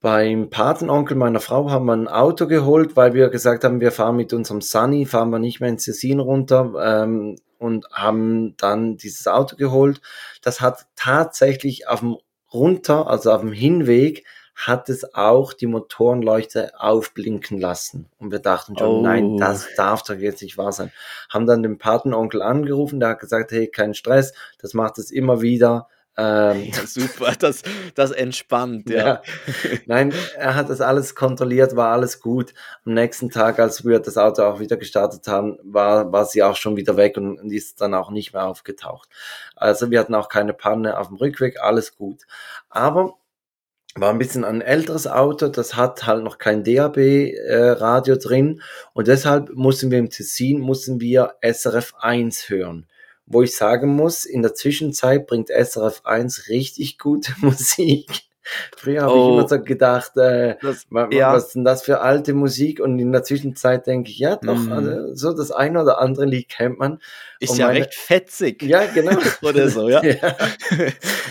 [0.00, 4.14] beim Patenonkel meiner Frau haben wir ein Auto geholt, weil wir gesagt haben, wir fahren
[4.14, 9.26] mit unserem Sunny, fahren wir nicht mehr ins Tessin runter ähm, und haben dann dieses
[9.26, 10.00] Auto geholt.
[10.42, 12.16] Das hat tatsächlich auf dem
[12.52, 14.24] runter, also auf dem Hinweg,
[14.56, 18.08] hat es auch die Motorenleuchte aufblinken lassen.
[18.18, 19.02] Und wir dachten schon, Oh.
[19.02, 20.90] nein, das darf doch jetzt nicht wahr sein.
[21.28, 25.42] Haben dann den Patenonkel angerufen, der hat gesagt, hey, kein Stress, das macht es immer
[25.42, 25.88] wieder.
[26.16, 27.62] Ähm, Ja, super, das,
[27.94, 29.06] das entspannt, ja.
[29.06, 29.22] ja.
[29.84, 32.54] Nein, er hat das alles kontrolliert, war alles gut.
[32.86, 36.56] Am nächsten Tag, als wir das Auto auch wieder gestartet haben, war, war sie auch
[36.56, 39.10] schon wieder weg und, und ist dann auch nicht mehr aufgetaucht.
[39.54, 42.22] Also wir hatten auch keine Panne auf dem Rückweg, alles gut.
[42.70, 43.18] Aber
[43.96, 48.60] war ein bisschen ein älteres Auto, das hat halt noch kein DAB-Radio drin
[48.92, 52.86] und deshalb mussten wir im Tessin, mussten wir SRF 1 hören.
[53.26, 58.06] Wo ich sagen muss, in der Zwischenzeit bringt SRF 1 richtig gute Musik.
[58.76, 59.28] Früher habe Oh.
[59.28, 61.32] ich immer so gedacht, äh, Das, wa- wa- Ja.
[61.32, 62.80] was ist denn das für alte Musik?
[62.80, 64.72] Und in der Zwischenzeit denke ich, ja doch, Mhm.
[64.72, 67.00] also, so das eine oder andere Lied kennt man.
[67.38, 68.62] ist und ja meine- recht fetzig.
[68.62, 69.10] Ja, genau.
[69.42, 70.02] Oder so, ja.
[70.04, 70.36] ja.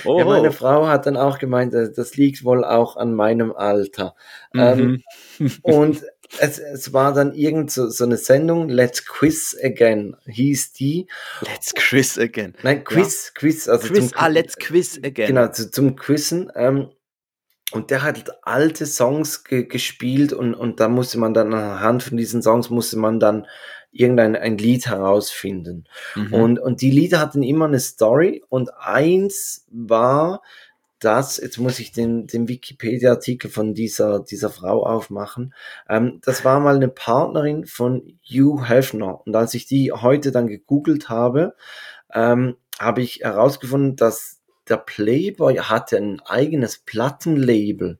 [0.05, 3.51] Oh, Ja, meine Frau hat dann auch gemeint, äh, das liegt wohl auch an meinem
[3.51, 4.13] Alter.
[4.53, 5.01] Ähm,
[5.39, 5.51] mhm.
[5.63, 6.03] und
[6.39, 11.07] es, es war dann irgend so, so eine Sendung, Let's Quiz Again, hieß die.
[11.41, 12.53] Let's quiz again.
[12.63, 15.27] Nein, Quiz, Quiz, also Quiz, zum ah, let's quiz again.
[15.27, 16.51] Genau, zu, zum Quizzen.
[16.55, 16.89] Ähm,
[17.71, 22.17] und der hat alte Songs ge gespielt und, und da musste man dann anhand von
[22.17, 23.47] diesen Songs musste man dann
[23.91, 25.85] irgendein ein Lied herausfinden.
[26.15, 26.33] Mhm.
[26.33, 30.41] Und, und die Lieder hatten immer eine Story und eins war
[30.99, 35.53] das, jetzt muss ich den, den Wikipedia-Artikel von dieser, dieser Frau aufmachen.
[35.89, 39.21] Ähm, das war mal eine Partnerin von Hugh Hefner.
[39.25, 41.55] Und als ich die heute dann gegoogelt habe,
[42.13, 44.34] ähm, habe ich herausgefunden, dass
[44.69, 47.99] der Playboy hatte ein eigenes Plattenlabel.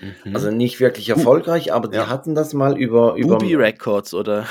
[0.00, 0.34] Mhm.
[0.34, 2.08] Also nicht wirklich erfolgreich, aber die Ja.
[2.08, 3.14] hatten das mal über...
[3.14, 4.46] über Booby Records oder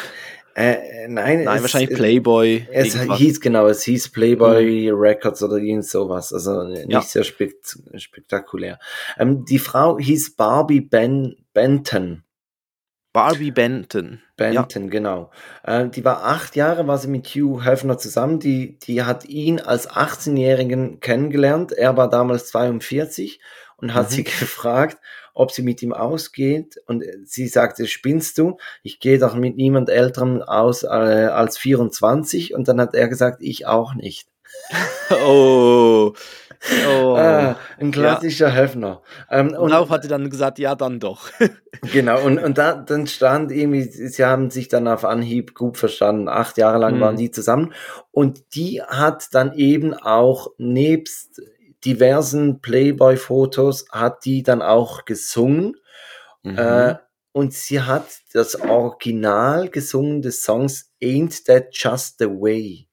[0.56, 2.66] äh, nein, nein, es- wahrscheinlich Playboy.
[2.72, 3.18] Es irgendwas.
[3.18, 7.02] hieß genau, es hieß Playboy Records oder irgend sowas, also nicht Ja.
[7.02, 8.80] sehr spekt spektakulär.
[9.18, 12.24] Ähm, die Frau hieß Barbie ben Benton.
[13.16, 14.22] Barbie Benton.
[14.36, 15.32] Benton, genau.
[15.64, 18.40] Äh, die war acht Jahre, war sie mit Hugh Hefner zusammen.
[18.40, 21.72] Die, die hat ihn als 18-Jährigen kennengelernt.
[21.72, 23.40] Er war damals 42
[23.78, 24.14] und hat Mhm.
[24.14, 24.98] sie gefragt,
[25.34, 26.76] ob sie mit ihm ausgeht.
[26.88, 28.58] Und sie sagte, spinnst du?
[28.84, 32.54] Ich gehe doch mit niemand älterem aus äh, als 24.
[32.54, 34.28] Und dann hat er gesagt, ich auch nicht.
[35.24, 36.14] Oh,
[36.88, 37.16] Oh.
[37.16, 39.02] Ah, ein klassischer Höfner.
[39.30, 41.30] Ähm, Und darauf hat er dann gesagt, ja, dann doch.
[41.92, 46.30] Genau, und, und da, dann stand irgendwie, sie haben sich dann auf Anhieb gut verstanden.
[46.30, 47.02] Acht Jahre lang Mhm.
[47.02, 47.74] waren die zusammen.
[48.12, 51.42] Und die hat dann eben auch nebst
[51.84, 55.76] diversen Playboy-Fotos, hat die dann auch gesungen.
[56.44, 56.58] Mhm.
[56.58, 56.96] Äh,
[57.34, 62.85] und sie hat das Original gesungen des Songs Ain't That Just the Way.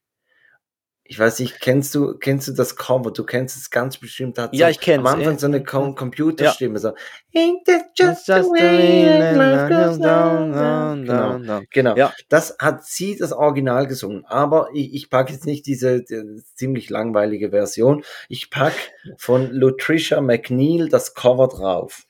[1.13, 3.11] Ich weiß nicht, kennst du, kennst du das Cover?
[3.13, 4.39] Du kennst es ganz bestimmt.
[4.39, 5.01] Hat Ja, so ich kenn's.
[5.07, 5.63] Am Anfang so eine Ja.
[5.63, 6.79] Com Computerstimme.
[6.79, 6.95] So,
[7.35, 11.39] Ain't that Just just, the way goes down, down, Genau.
[11.39, 11.67] down.
[11.71, 11.97] Genau.
[11.97, 12.15] Ja.
[12.31, 14.25] Das hat sie das Original gesungen.
[14.25, 18.05] Aber ich, ich packe jetzt nicht diese die, ziemlich langweilige Version.
[18.31, 18.73] Ich pack
[19.19, 22.05] von Lutricia McNeil das Cover drauf.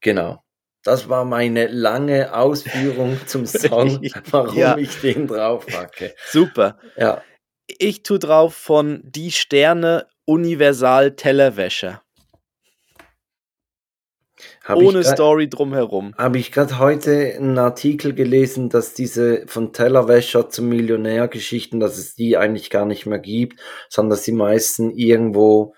[0.00, 0.42] Genau.
[0.82, 4.00] Das war meine lange Ausführung zum Song,
[4.32, 4.76] warum Ja.
[4.76, 6.16] ich den drauf packe.
[6.32, 6.78] Super.
[6.96, 7.22] Ja.
[7.66, 12.02] Ich tu drauf von Die Sterne Universal Tellerwäscher.
[14.62, 16.14] Hab Ohne grad- Story drumherum.
[16.16, 21.98] Habe ich gerade heute einen Artikel gelesen, dass diese von Tellerwäscher zum Millionär Geschichten, dass
[21.98, 25.74] es die eigentlich gar nicht mehr gibt, sondern dass die meisten irgendwo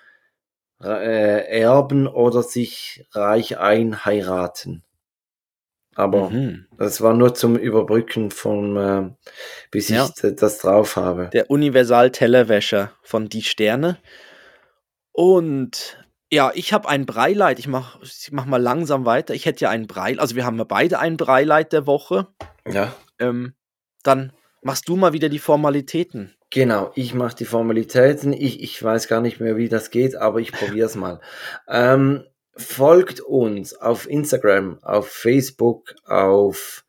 [0.83, 4.83] äh, erben oder sich reich einheiraten.
[5.97, 6.67] Aber Mhm.
[6.77, 9.11] das war nur zum Überbrücken von, äh,
[9.71, 10.09] bis Ja.
[10.23, 11.31] ich das drauf habe.
[11.33, 13.97] Der Universal Tellerwäscher von Die Sterne.
[15.13, 17.59] Und ja, ich habe ein Breileid.
[17.59, 19.35] Ich mach, ich mach mal langsam weiter.
[19.35, 20.21] Ich hätte ja ein Breileid.
[20.21, 22.27] Also wir haben ja beide ein Breileid der Woche.
[22.69, 22.93] Ja.
[23.19, 23.55] Ähm,
[24.03, 24.33] dann
[24.63, 26.35] machst du mal wieder die Formalitäten.
[26.51, 28.33] Genau, ich mache die Formalitäten.
[28.33, 31.21] Ich, ich weiß gar nicht mehr, wie das geht, aber ich probiere es mal.
[31.69, 32.25] Ähm,
[32.57, 36.85] folgt uns auf Instagram, auf Facebook, auf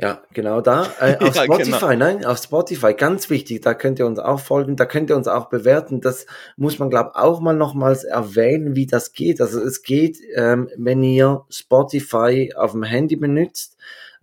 [0.00, 0.86] ja, genau da.
[1.00, 1.96] Äh, auf Ja, Spotify, genau.
[1.96, 5.26] nein, auf Spotify, ganz wichtig, da könnt ihr uns auch folgen, da könnt ihr uns
[5.26, 6.00] auch bewerten.
[6.00, 6.26] Das
[6.56, 9.40] muss man, glaube auch mal nochmals erwähnen, wie das geht.
[9.40, 13.76] Also es geht, ähm, wenn ihr Spotify auf dem Handy benutzt,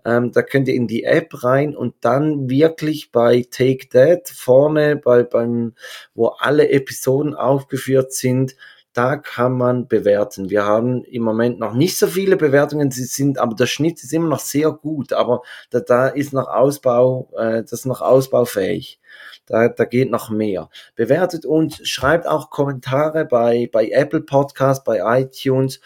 [0.05, 4.95] ähm, da könnt ihr in die App rein und dann wirklich bei Take That vorne,
[4.95, 5.73] bei, beim,
[6.13, 8.55] wo alle Episoden aufgeführt sind,
[8.95, 10.49] da kann man bewerten.
[10.49, 14.13] Wir haben im Moment noch nicht so viele Bewertungen, sie sind, aber der Schnitt ist
[14.13, 19.01] immer noch sehr gut, aber da, da ist noch Ausbau, äh, das ist noch ausbaufähig.
[19.47, 20.69] Da, da geht noch mehr.
[20.95, 25.81] Bewertet uns, schreibt auch Kommentare bei, bei Apple Podcast, bei iTunes,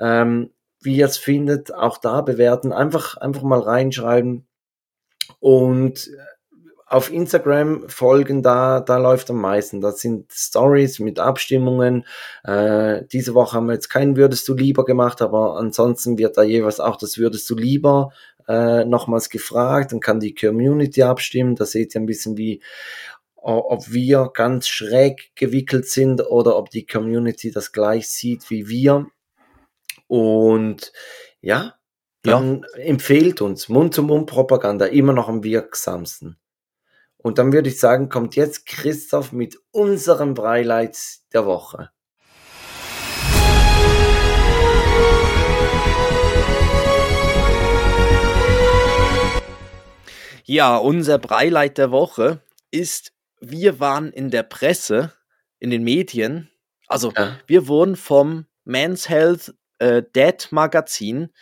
[0.00, 0.50] ähm,
[0.80, 2.72] wie ihr es findet, auch da bewerten.
[2.72, 4.46] Einfach, einfach mal reinschreiben.
[5.40, 6.10] Und
[6.86, 9.80] auf Instagram folgen, da, da läuft am meisten.
[9.80, 12.06] Das sind Stories mit Abstimmungen.
[12.44, 16.44] Äh, diese Woche haben wir jetzt keinen Würdest du lieber gemacht, aber ansonsten wird da
[16.44, 18.10] jeweils auch das Würdest du lieber
[18.46, 19.90] äh, nochmals gefragt.
[19.90, 21.56] Dann kann die Community abstimmen.
[21.56, 22.62] Da seht ihr ein bisschen wie,
[23.34, 29.06] ob wir ganz schräg gewickelt sind oder ob die Community das gleich sieht wie wir.
[30.06, 30.92] Und
[31.40, 31.74] ja,
[32.22, 36.38] dann empfehlt uns Mund-zu-Mund-Propaganda immer noch am wirksamsten.
[37.26, 40.96] Und dann würde ich sagen, kommt jetzt Christoph mit unserem Breileid
[41.32, 41.90] der Woche.
[50.44, 55.12] Ja, unser Breileid der Woche ist, wir waren in der Presse,
[55.58, 56.48] in den Medien.
[56.86, 57.40] Also, Ja.
[57.48, 61.32] wir wurden vom Men's Health äh, Dad Magazin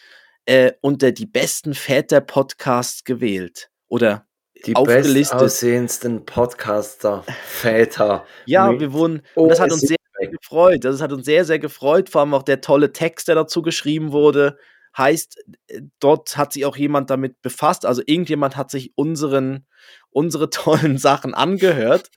[0.46, 3.68] äh, unter die besten Väter-Podcasts gewählt.
[3.88, 4.26] Oder
[4.66, 5.38] Die aufgelistet.
[5.38, 8.24] bestaussehendsten Podcaster, Väter.
[8.46, 9.96] Ja, wir wurden, und das hat uns OSI.
[10.20, 10.84] sehr gefreut.
[10.84, 12.08] Das hat uns sehr, sehr gefreut.
[12.08, 14.56] Vor allem auch der tolle Text, der dazu geschrieben wurde.
[14.96, 17.84] Heißt, äh, dort hat sich auch jemand damit befasst.
[17.84, 19.66] Also irgendjemand hat sich unseren,
[20.10, 22.10] unsere tollen Sachen angehört.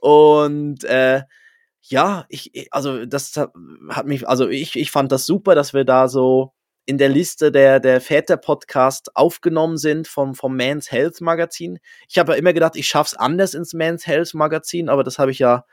[0.00, 1.22] Und äh,
[1.82, 3.52] ja, ich, also das hat
[3.90, 6.52] hat mich, also ich, ich fand das super, dass wir da so
[6.84, 11.78] in der Liste der, der Väter-Podcast aufgenommen sind vom, vom Man's Health Magazin.
[12.08, 15.30] Ich habe ja immer gedacht, ich schaff's anders ins Man's Health Magazin, aber das habe
[15.30, 15.64] ich ja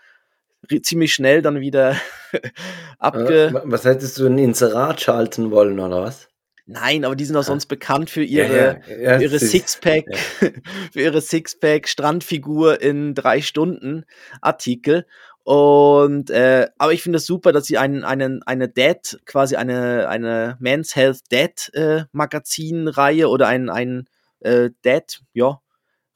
[0.84, 1.96] ziemlich schnell dann wieder
[3.00, 3.48] abge...
[3.48, 6.30] Äh, was hättest du ein Inserat schalten wollen, oder was?
[6.72, 9.50] Nein, aber die sind auch sonst bekannt für Ja, ihre, ja, ja, für ihre es
[9.50, 10.06] Sixpack,
[10.92, 14.06] für ihre Sixpack Strandfigur in drei Stunden
[14.40, 15.08] Artikel.
[15.50, 20.08] Und äh, aber ich finde es super, dass sie einen, einen, eine Dad, quasi eine,
[20.08, 24.08] eine Men's Health Dad äh, Magazinreihe oder ein, ein
[24.42, 25.60] äh, Dad, ja,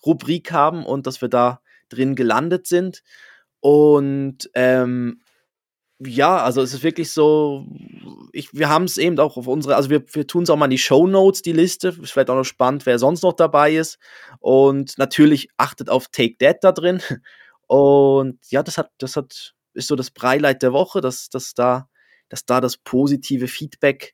[0.05, 3.01] Rubrik haben und dass wir da drin gelandet sind.
[3.59, 5.23] Und ähm,
[5.97, 7.65] ja, also es ist wirklich so,
[8.33, 10.65] ich, wir haben es eben auch auf unsere, also wir, wir tun es auch mal
[10.65, 11.87] in die Show Notes, die Liste.
[11.87, 13.97] Ist vielleicht auch noch spannend, wer sonst noch dabei ist.
[14.41, 17.01] Und natürlich achtet auf Take That da drin.
[17.73, 21.89] Und ja, das hat, das hat, ist so das Breileid der Woche, dass, dass da,
[22.29, 24.13] dass da das positive Feedback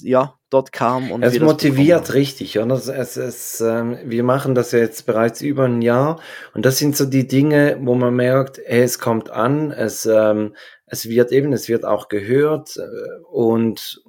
[0.00, 1.10] ja, dort kam.
[1.10, 2.74] Und Es motiviert richtig, oder?
[2.74, 6.20] Es, es, es, ähm, wir machen das ja jetzt bereits über ein Jahr
[6.52, 10.54] und das sind so die Dinge, wo man merkt, hey, es kommt an, es, ähm,
[10.84, 14.02] es wird eben, es wird auch gehört äh, und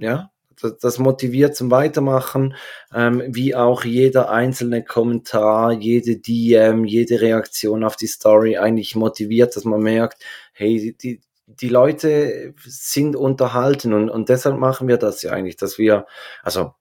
[0.00, 0.29] ja,
[0.62, 2.54] das, das motiviert zum Weitermachen,
[2.94, 9.56] ähm, wie auch jeder einzelne Kommentar, jede DM, jede Reaktion auf die Story eigentlich motiviert,
[9.56, 15.22] dass man merkt, hey, die, die Leute sind unterhalten und, und deshalb machen wir das
[15.22, 16.06] ja eigentlich, dass wir,
[16.42, 16.74] also.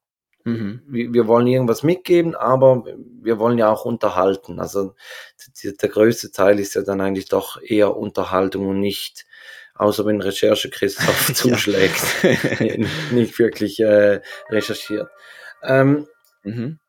[0.45, 0.81] Mhm.
[0.87, 2.85] wir, wir wollen irgendwas mitgeben, aber
[3.21, 4.61] wir wollen ja auch unterhalten.
[4.61, 4.95] Also
[5.61, 9.25] die, der größte Teil ist ja dann eigentlich doch eher Unterhaltung und nicht,
[9.79, 12.03] außer wenn Recherche Christoph zuschlägt,
[13.11, 15.09] nicht, wirklich äh, recherchiert.
[15.63, 16.05] Ähm,
[16.43, 16.79] Mhm.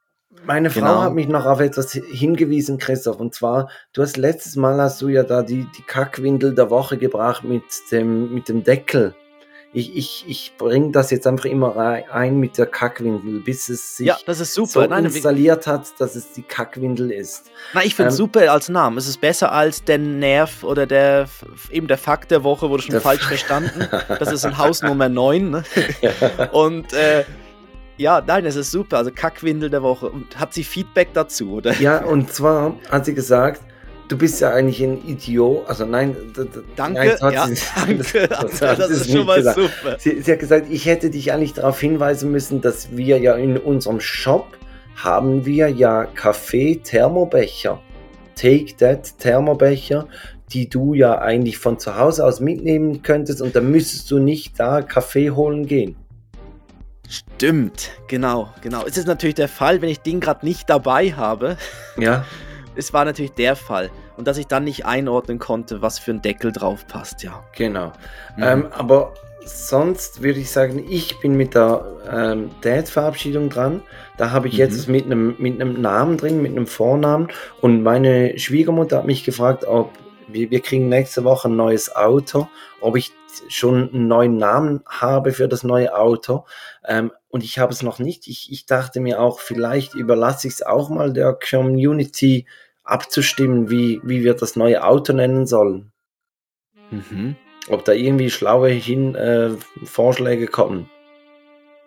[0.45, 1.03] meine Frau Genau.
[1.03, 5.09] hat mich noch auf etwas hingewiesen, Christoph, und zwar, du hast letztes Mal hast du
[5.09, 9.15] ja da die, die Kackwindel der Woche gebracht mit dem, mit dem Deckel.
[9.73, 11.77] Ich, ich, ich bringe das jetzt einfach immer
[12.11, 14.69] ein mit der Kackwindel, bis es sich Ja, das ist super.
[14.69, 17.53] so Nein, installiert hat, dass es die Kackwindel ist.
[17.73, 18.99] Na, ich finde es Ähm, super als Namen.
[18.99, 21.27] Es ist besser als der Nerv oder der
[21.71, 23.87] eben der Fakt der Woche wurde schon falsch F- verstanden.
[24.19, 25.51] Das ist in Haus Nummer 9.
[25.51, 25.63] Ne?
[26.53, 27.25] Und äh,
[27.97, 28.97] ja, nein, es ist super.
[28.99, 30.09] Also Kackwindel der Woche.
[30.11, 31.75] Und hat sie Feedback dazu, oder?
[31.81, 33.61] Ja, und zwar hat sie gesagt,
[34.11, 35.67] du bist ja eigentlich ein Idiot.
[35.69, 36.17] Also nein,
[36.77, 37.47] Danke, nein, das ja,
[37.77, 39.57] danke, das das sie ist schon mal gesagt.
[39.57, 39.97] super.
[39.99, 43.57] Sie, sie hat gesagt, ich hätte dich eigentlich darauf hinweisen müssen, dass wir ja in
[43.57, 44.59] unserem Shop
[44.97, 47.81] haben wir ja Kaffee-Thermobecher.
[48.35, 50.07] Take That Thermobecher,
[50.53, 54.59] die du ja eigentlich von zu Hause aus mitnehmen könntest und dann müsstest du nicht
[54.59, 55.97] da Kaffee holen gehen.
[57.09, 58.85] Stimmt, genau, genau.
[58.87, 61.57] Es ist natürlich der Fall, wenn ich den gerade nicht dabei habe.
[61.97, 62.25] Ja,
[62.77, 63.91] Es war natürlich der Fall.
[64.17, 67.43] Und dass ich dann nicht einordnen konnte, was für ein Deckel drauf passt, ja.
[67.57, 67.93] genau.
[68.37, 68.43] Mhm.
[68.43, 69.15] Ähm, aber
[69.45, 73.83] sonst würde ich sagen, ich bin mit der ähm, Dad-Verabschiedung dran.
[74.19, 74.59] Da habe ich Mhm.
[74.59, 77.29] jetzt mit einem mit einem Namen drin, mit einem Vornamen.
[77.61, 79.93] Und meine Schwiegermutter hat mich gefragt, ob
[80.29, 82.49] wir, wir kriegen nächste Woche ein neues Auto,
[82.81, 83.13] ob ich
[83.49, 86.45] schon einen neuen Namen habe für das neue Auto.
[86.87, 88.27] Ähm, und ich habe es noch nicht.
[88.27, 92.47] Ich, ich dachte mir auch, vielleicht überlasse ich es auch mal der Community
[92.83, 95.93] abzustimmen, wie, wie wir das neue Auto nennen sollen.
[96.91, 97.37] Mhm.
[97.69, 99.51] Ob da irgendwie schlaue hin, äh,
[99.85, 100.91] Vorschläge kommen.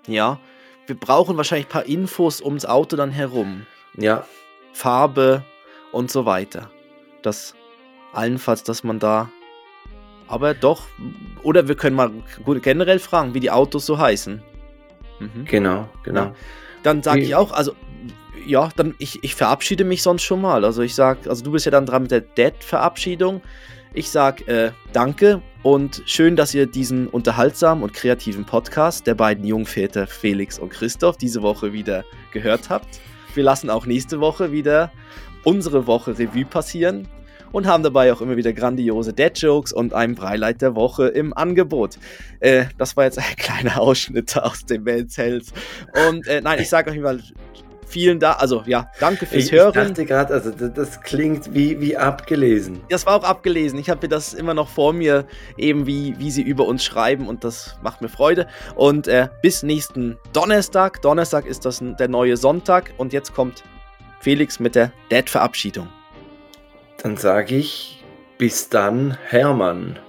[0.08, 0.39] Ja,
[0.88, 3.66] wir brauchen wahrscheinlich ein paar Infos ums Auto dann herum.
[3.98, 4.26] Ja,
[4.72, 5.44] Farbe
[5.91, 6.72] und so weiter.
[7.22, 7.54] Das
[8.14, 9.30] allenfalls, dass man da.
[10.28, 10.84] Aber doch,
[11.44, 12.12] oder wir können mal
[12.62, 14.41] generell fragen, wie die Autos so heißen.
[15.34, 15.46] Mhm.
[15.46, 16.22] genau, genau.
[16.22, 16.36] Ja.
[16.84, 17.74] Dann sage ich auch, also
[18.46, 20.66] ja, dann ich, ich verabschiede mich sonst schon mal.
[20.66, 23.42] Also ich sag, also du bist ja dann dran mit der Dad-Verabschiedung.
[23.94, 29.46] Ich sag äh, danke und schön, dass ihr diesen unterhaltsamen und kreativen Podcast der beiden
[29.46, 33.00] Jungväter Felix und Christoph diese Woche wieder gehört habt.
[33.34, 34.92] Wir lassen auch nächste Woche wieder
[35.44, 37.08] unsere Woche Revue passieren
[37.54, 41.97] und haben dabei auch immer wieder grandiose Dad-Jokes und einen Breileit der Woche im Angebot.
[42.41, 45.45] Äh, das war jetzt ein kleiner Ausschnitt aus dem Men's Health.
[46.10, 47.22] Und äh, nein, ich sage euch mal
[47.88, 49.74] vielen Dank, also ja, danke fürs Ich, ich Hören.
[49.74, 52.82] dachte gerade, also das, das klingt wie, wie abgelesen.
[52.89, 53.78] Das war auch abgelesen.
[53.78, 55.26] Ich habe mir das immer noch vor mir,
[55.58, 58.47] eben wie, wie sie über uns schreiben und das macht mir Freude.
[58.76, 61.01] Und äh, bis nächsten Donnerstag.
[61.04, 63.64] Donnerstag ist das der neue Sonntag und jetzt kommt
[64.22, 65.88] Felix mit der Dad-Verabschiedung.
[67.04, 68.01] Dann sage ich,
[68.38, 69.99] bis dann, Hermann.